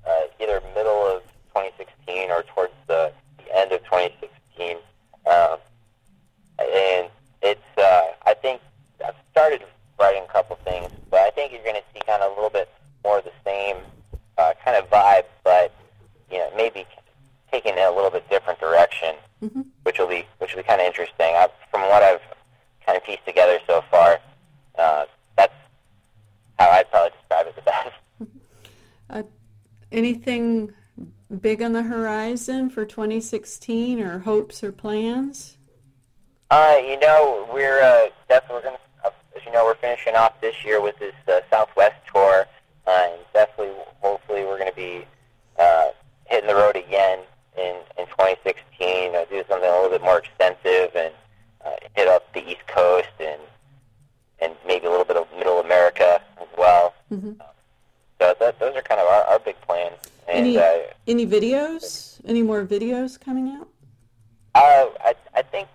uh, 0.06 0.22
either 0.40 0.62
middle 0.74 1.06
of 1.06 1.22
2016 1.52 2.30
or 2.30 2.42
towards 2.42 2.72
the, 2.86 3.12
the 3.36 3.54
end 3.54 3.70
of 3.70 3.84
2016. 3.84 4.78
Um, 5.26 5.58
and 6.58 7.10
it's 7.42 7.60
uh, 7.76 8.02
I 8.24 8.32
think 8.32 8.62
I've 9.04 9.14
started 9.30 9.62
writing 10.00 10.22
a 10.26 10.32
couple 10.32 10.56
things, 10.64 10.90
but 11.10 11.20
I 11.20 11.30
think 11.30 11.52
you're 11.52 11.62
going 11.62 11.74
to 11.74 11.82
see 11.92 12.00
kind 12.06 12.22
of 12.22 12.32
a 12.32 12.34
little 12.34 12.48
bit 12.48 12.70
more 13.04 13.18
of 13.18 13.24
the 13.24 13.32
same 13.44 13.76
uh, 14.38 14.52
kind 14.64 14.78
of 14.78 14.88
vibe, 14.88 15.24
but 15.42 15.70
you 16.30 16.38
know 16.38 16.50
maybe 16.56 16.86
taking 17.52 17.74
it 17.74 17.86
a 17.86 17.90
little 17.90 18.10
bit 18.10 18.26
different 18.30 18.58
direction, 18.58 19.16
which 19.82 19.98
will 19.98 20.08
be 20.08 20.24
which 20.38 20.54
will 20.54 20.62
be 20.62 20.66
kind 20.66 20.80
of 20.80 20.86
interesting. 20.86 21.26
I, 21.26 21.48
from 21.70 21.82
what 21.82 22.02
I've 22.02 22.22
kind 22.86 22.96
of 22.96 23.04
pieced 23.04 23.26
together 23.26 23.58
so 23.66 23.84
far, 23.90 24.18
uh, 24.78 25.04
that's 25.36 25.52
how 26.58 26.70
I'd 26.70 26.90
probably 26.90 27.10
describe 27.18 27.46
it 27.46 27.56
the 27.56 27.62
best. 27.62 27.94
Uh, 29.10 29.22
anything 29.92 30.72
big 31.40 31.53
on 31.64 31.72
the 31.72 31.82
horizon 31.82 32.70
for 32.70 32.84
2016 32.84 34.00
or 34.00 34.20
hopes 34.20 34.62
or 34.62 34.70
plans? 34.70 35.56
Uh, 36.50 36.76
you 36.84 36.98
know, 37.00 37.48
we're 37.52 37.80
uh, 37.82 38.08
definitely 38.28 38.56
we're 38.56 38.62
gonna, 38.62 38.78
uh, 39.04 39.10
as 39.36 39.44
you 39.44 39.50
know, 39.52 39.64
we're 39.64 39.74
finishing 39.76 40.14
off 40.14 40.40
this 40.40 40.54
year 40.64 40.80
with 40.80 40.96
this 40.98 41.14
uh, 41.26 41.40
Southwest 41.50 41.96
tour, 42.12 42.46
uh, 42.86 43.08
and 43.10 43.20
definitely, 43.32 43.74
hopefully, 44.00 44.44
we're 44.44 44.58
going 44.58 44.70
to 44.70 44.76
be 44.76 45.04
uh, 45.58 45.86
hitting 46.26 46.46
the 46.48 46.54
road 46.54 46.76
again 46.76 47.20
in 47.56 47.76
in 47.98 48.06
2016. 48.06 49.14
Uh, 49.16 49.24
do 49.30 49.42
something 49.48 49.68
a 49.68 49.72
little 49.72 49.90
bit 49.90 50.02
more 50.02 50.18
extensive 50.18 50.94
and 50.94 51.12
uh, 51.64 51.70
hit 51.96 52.06
up 52.06 52.32
the 52.34 52.46
East 52.48 52.66
Coast 52.68 53.08
and 53.18 53.40
and 54.40 54.54
maybe 54.66 54.86
a 54.86 54.90
little 54.90 55.06
bit 55.06 55.16
of 55.16 55.26
Middle 55.36 55.60
America 55.60 56.20
as 56.40 56.48
well. 56.58 56.94
Mhm. 57.10 57.36
So 58.20 58.34
that, 58.38 58.60
those 58.60 58.76
are 58.76 58.82
kind 58.82 59.00
of 59.00 59.06
our, 59.08 59.24
our 59.24 59.38
big 59.38 59.60
plans. 59.62 59.96
And 60.28 60.38
Any 60.38 60.58
uh, 60.58 60.78
any 61.14 61.26
videos? 61.26 62.20
Any 62.26 62.42
more 62.42 62.64
videos 62.64 63.20
coming 63.20 63.48
out? 63.50 63.68
Uh, 64.54 64.86
I, 65.00 65.14
I 65.34 65.42
think 65.42 65.68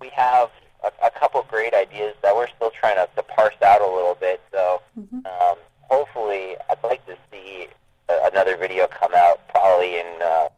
we 0.00 0.08
have 0.08 0.50
a, 0.84 1.06
a 1.06 1.10
couple 1.10 1.44
great 1.48 1.72
ideas 1.74 2.14
that 2.22 2.34
we're 2.34 2.48
still 2.56 2.70
trying 2.70 2.96
to, 2.96 3.08
to 3.14 3.22
parse 3.22 3.54
out 3.64 3.80
a 3.80 3.86
little 3.86 4.16
bit. 4.18 4.40
So 4.50 4.82
um, 4.98 5.56
hopefully, 5.82 6.56
I'd 6.68 6.82
like 6.82 7.04
to 7.06 7.16
see 7.30 7.68
a, 8.08 8.28
another 8.32 8.56
video 8.56 8.86
come 8.88 9.12
out 9.14 9.46
probably 9.48 9.98
in 10.00 10.06
uh, 10.22 10.48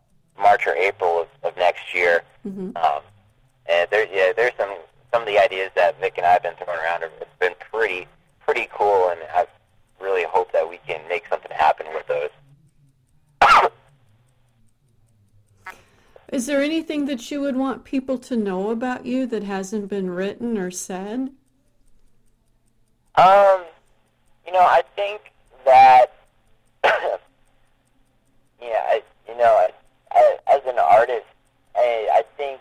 March 0.40 0.66
or 0.66 0.74
April 0.74 1.20
of, 1.22 1.28
of 1.42 1.56
next 1.56 1.94
year. 1.94 2.22
Mhm. 2.46 2.76
Um, 2.76 3.02
and 3.66 3.88
there, 3.90 4.06
yeah, 4.12 4.32
there's 4.34 4.52
some 4.58 4.74
some 5.12 5.22
of 5.22 5.28
the 5.28 5.38
ideas 5.38 5.70
that 5.74 5.98
Vic 6.00 6.14
and 6.16 6.26
I 6.26 6.32
have 6.32 6.42
been 6.42 6.54
throwing 6.56 6.80
around 6.80 7.02
have 7.02 7.38
been 7.38 7.54
pretty 7.72 8.06
pretty 8.40 8.68
cool, 8.72 9.08
and 9.08 9.20
I 9.34 9.46
really 10.00 10.24
hope 10.24 10.52
that 10.52 10.68
we 10.68 10.78
can 10.86 11.00
make 11.08 11.24
something 11.28 11.50
happen 11.52 11.86
with 11.94 12.06
those. 12.06 12.30
Is 16.34 16.46
there 16.46 16.60
anything 16.62 17.06
you 17.30 17.40
would 17.40 17.56
want 17.56 17.84
people 17.84 18.18
to 18.18 18.36
know 18.36 18.70
about 18.70 19.06
you 19.06 19.26
that 19.26 19.42
hasn't 19.42 19.88
been 19.88 20.10
written 20.10 20.58
or 20.58 20.70
said? 20.70 21.30
Um, 23.16 23.64
you 24.46 24.52
know, 24.52 24.60
I 24.60 24.82
think 24.96 25.32
that, 25.64 26.12
yeah, 26.84 26.90
I, 28.60 29.02
you 29.28 29.36
know, 29.36 29.44
I, 29.44 29.70
I, 30.12 30.38
as 30.52 30.62
an 30.66 30.78
artist, 30.78 31.26
I, 31.76 32.08
I 32.12 32.24
think 32.36 32.60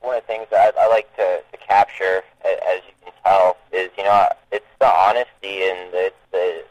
one 0.00 0.16
of 0.16 0.22
the 0.22 0.26
things 0.26 0.46
that 0.50 0.74
I, 0.76 0.84
I 0.84 0.88
like 0.88 1.14
to, 1.16 1.42
to 1.52 1.58
capture, 1.58 2.22
as 2.44 2.80
you 2.86 2.94
can 3.04 3.12
tell, 3.24 3.56
is 3.72 3.90
you 3.96 4.04
know, 4.04 4.28
it's 4.52 4.66
the 4.80 4.86
honesty 4.86 5.62
and 5.62 5.92
the, 5.92 6.12
the 6.32 6.64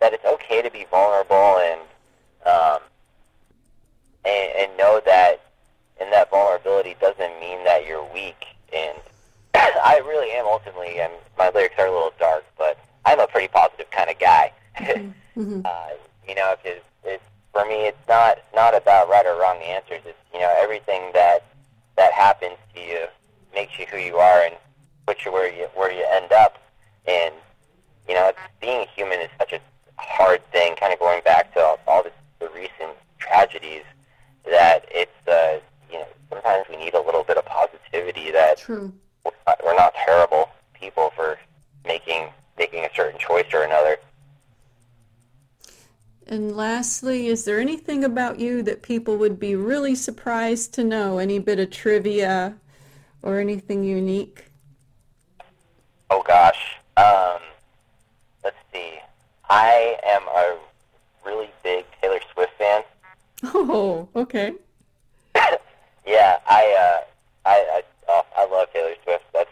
that 0.00 0.12
it's 0.12 0.24
okay 0.24 0.60
to 0.60 0.70
be 0.70 0.84
vulnerable 0.90 1.58
and 1.58 1.80
um, 2.44 2.78
and, 4.24 4.52
and 4.58 4.76
know 4.76 5.00
that 5.06 5.40
and 6.00 6.12
that 6.12 6.30
vulnerability 6.30 6.96
doesn't 7.00 7.40
mean 7.40 7.62
that 7.64 7.86
you're 7.86 8.04
weak. 8.12 8.44
And 8.74 8.98
I 9.54 10.00
really 10.06 10.30
am 10.32 10.46
ultimately, 10.46 10.98
and 11.00 11.12
my 11.38 11.50
lyrics 11.50 11.74
are 11.78 11.86
a 11.86 11.92
little 11.92 12.12
dark, 12.18 12.44
but 12.58 12.78
I'm 13.04 13.20
a 13.20 13.26
pretty 13.26 13.48
positive 13.48 13.90
kind 13.90 14.10
of 14.10 14.18
guy. 14.18 14.52
Mhm. 15.36 15.66
uh, 15.66 15.88
you 16.28 16.34
know, 16.36 16.54
because 16.62 16.78
it's 17.02 17.24
for 17.52 17.64
me, 17.64 17.88
it's 17.88 18.06
not 18.08 18.38
not 18.54 18.72
about 18.72 19.08
right 19.08 19.26
or 19.26 19.34
wrong 19.36 19.56
answers. 19.62 20.00
It's 20.06 20.16
you 20.32 20.38
know 20.38 20.54
everything 20.62 21.10
that 21.12 21.42
that 21.96 22.12
happens 22.12 22.54
to 22.72 22.80
you 22.80 23.06
makes 23.52 23.76
you 23.76 23.86
who 23.86 23.98
you 23.98 24.16
are 24.18 24.42
and 24.44 24.54
puts 25.08 25.24
you 25.24 25.32
where 25.32 25.52
you 25.52 25.66
where 25.74 25.90
you 25.92 26.06
end 26.12 26.30
up. 26.30 26.58
And 27.08 27.34
you 28.08 28.14
know, 28.14 28.28
it's, 28.28 28.38
being 28.60 28.86
human 28.94 29.18
is 29.18 29.28
such 29.36 29.52
a 29.54 29.60
hard 29.96 30.40
thing. 30.52 30.76
Kind 30.76 30.92
of 30.92 31.00
going 31.00 31.20
back 31.24 31.52
to 31.54 31.60
all, 31.60 31.80
all 31.88 32.04
the, 32.04 32.12
the 32.38 32.48
recent 32.50 32.92
tragedies, 33.18 33.82
that 34.48 34.84
it's 34.92 35.26
uh, 35.26 35.58
you 35.90 35.98
know 35.98 36.06
sometimes 36.30 36.66
we 36.70 36.76
need 36.76 36.94
a 36.94 37.00
little 37.00 37.24
bit 37.24 37.38
of 37.38 37.44
True. 38.74 38.92
we're 39.24 39.32
not, 39.46 39.60
we're 39.64 39.76
not 39.76 39.94
terrible 39.94 40.48
people 40.72 41.10
for 41.14 41.38
making 41.86 42.28
making 42.58 42.84
a 42.84 42.88
certain 42.94 43.18
choice 43.18 43.46
or 43.52 43.62
another. 43.62 43.98
And 46.26 46.56
lastly, 46.56 47.26
is 47.26 47.44
there 47.44 47.60
anything 47.60 48.02
about 48.04 48.40
you 48.40 48.62
that 48.62 48.82
people 48.82 49.16
would 49.18 49.38
be 49.38 49.54
really 49.54 49.94
surprised 49.94 50.72
to 50.74 50.84
know? 50.84 51.18
Any 51.18 51.38
bit 51.38 51.58
of 51.58 51.70
trivia 51.70 52.54
or 53.22 53.38
anything 53.38 53.84
unique? 53.84 54.46
Oh 56.10 56.22
gosh. 56.22 56.76
Um, 56.96 57.40
let's 58.42 58.56
see. 58.72 58.98
I 59.50 59.98
am 60.04 60.22
a 60.28 60.56
really 61.24 61.50
big 61.62 61.84
Taylor 62.00 62.20
Swift 62.32 62.52
fan. 62.58 62.82
Oh, 63.44 64.08
okay. 64.16 64.54
Yeah, 66.06 66.38
I 66.46 67.00
uh, 67.02 67.48
I 67.48 67.54
I, 67.54 67.82
oh, 68.08 68.26
I 68.36 68.46
love 68.46 68.72
Taylor 68.72 68.94
Swift. 69.04 69.24
That's 69.32 69.50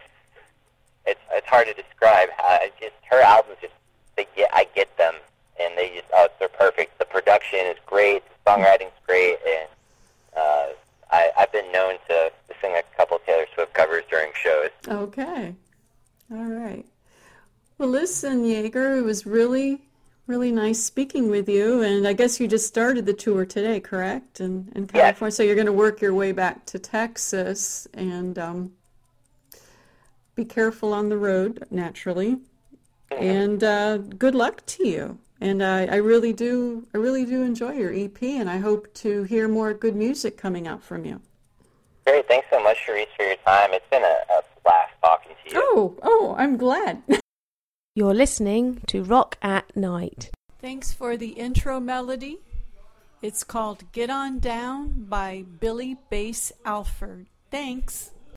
it's 1.07 1.21
it's 1.33 1.47
hard 1.47 1.67
to 1.67 1.75
describe. 1.75 2.29
I 2.39 2.71
just 2.81 2.95
her 3.11 3.21
albums 3.21 3.59
just 3.61 3.73
they 4.17 4.27
get 4.37 4.51
I 4.53 4.67
get 4.75 4.97
them 4.99 5.15
and 5.61 5.77
they 5.77 5.89
just 5.89 6.09
oh 6.15 6.29
they're 6.39 6.49
perfect. 6.49 6.99
The 6.99 7.05
production 7.07 7.61
is 7.61 7.77
great, 7.87 8.23
the 8.29 8.51
songwriting's 8.51 8.93
great, 9.07 9.39
and 9.47 9.69
uh, 10.37 10.67
I 11.11 11.31
I've 11.39 11.53
been 11.53 11.71
known 11.73 11.95
to, 12.09 12.31
to 12.49 12.55
sing 12.61 12.73
a 12.77 12.83
couple 12.97 13.19
Taylor 13.25 13.47
Swift 13.55 13.73
covers 13.73 14.05
during 14.11 14.31
shows. 14.35 14.71
Okay. 14.93 15.55
All 16.31 16.45
right. 16.45 16.85
Well, 17.79 17.89
listen, 17.89 18.45
Jaeger, 18.45 18.97
it 18.97 19.03
was 19.03 19.25
really, 19.27 19.81
really 20.27 20.53
nice 20.53 20.83
speaking 20.83 21.31
with 21.31 21.49
you. 21.49 21.83
And 21.83 22.07
I 22.07 22.13
guess 22.13 22.39
you 22.39 22.47
just 22.47 22.67
started 22.69 23.07
the 23.07 23.13
tour 23.15 23.45
today, 23.47 23.81
correct? 23.81 24.41
And 24.41 24.69
in, 24.69 24.83
in 24.83 24.87
California, 24.87 25.31
Yes. 25.31 25.37
so 25.37 25.43
you're 25.43 25.55
going 25.55 25.67
to 25.67 25.73
work 25.73 26.01
your 26.01 26.15
way 26.15 26.33
back 26.33 26.67
to 26.67 26.79
Texas 26.79 27.89
and 27.95 28.39
um, 28.39 28.73
be 30.35 30.45
careful 30.45 30.93
on 30.93 31.09
the 31.09 31.17
road, 31.17 31.67
naturally. 31.71 32.39
And 33.11 33.65
uh, 33.65 33.99
good 33.99 34.35
luck 34.35 34.65
to 34.67 34.87
you. 34.87 35.19
And 35.41 35.63
I, 35.63 35.87
I 35.87 35.97
really 35.97 36.33
do, 36.33 36.87
I 36.95 36.99
really 36.99 37.25
do 37.25 37.43
enjoy 37.43 37.73
your 37.73 37.93
EP, 37.93 38.23
and 38.23 38.49
I 38.49 38.59
hope 38.59 38.93
to 38.95 39.25
hear 39.25 39.49
more 39.49 39.75
good 39.75 39.97
music 39.97 40.37
coming 40.37 40.69
out 40.69 40.83
from 40.83 41.05
you. 41.05 41.21
Great. 42.07 42.29
Thanks 42.29 42.47
so 42.51 42.63
much, 42.63 42.77
Sharice, 42.87 43.07
for 43.17 43.25
your 43.25 43.37
time. 43.45 43.71
It's 43.73 43.89
been 43.91 44.03
a, 44.05 44.17
a 44.31 44.43
blast 44.65 44.93
talking 45.03 45.33
to 45.45 45.55
you. 45.55 45.63
Oh, 45.63 45.99
oh, 46.03 46.35
I'm 46.39 46.57
glad. 46.57 47.03
You're 47.95 48.15
listening 48.15 48.81
to 48.87 49.03
Rock 49.03 49.37
at 49.43 49.77
Night. 49.77 50.31
Thanks 50.61 50.93
for 50.93 51.17
the 51.17 51.31
intro 51.31 51.81
melody. 51.81 52.39
It's 53.21 53.45
called 53.45 53.93
Get 53.93 54.09
On 54.09 54.39
Down 54.39 55.05
by 55.09 55.45
Billy 55.61 55.99
Bass 56.09 56.53
Alford. 56.65 57.27
Thanks. 57.51 58.12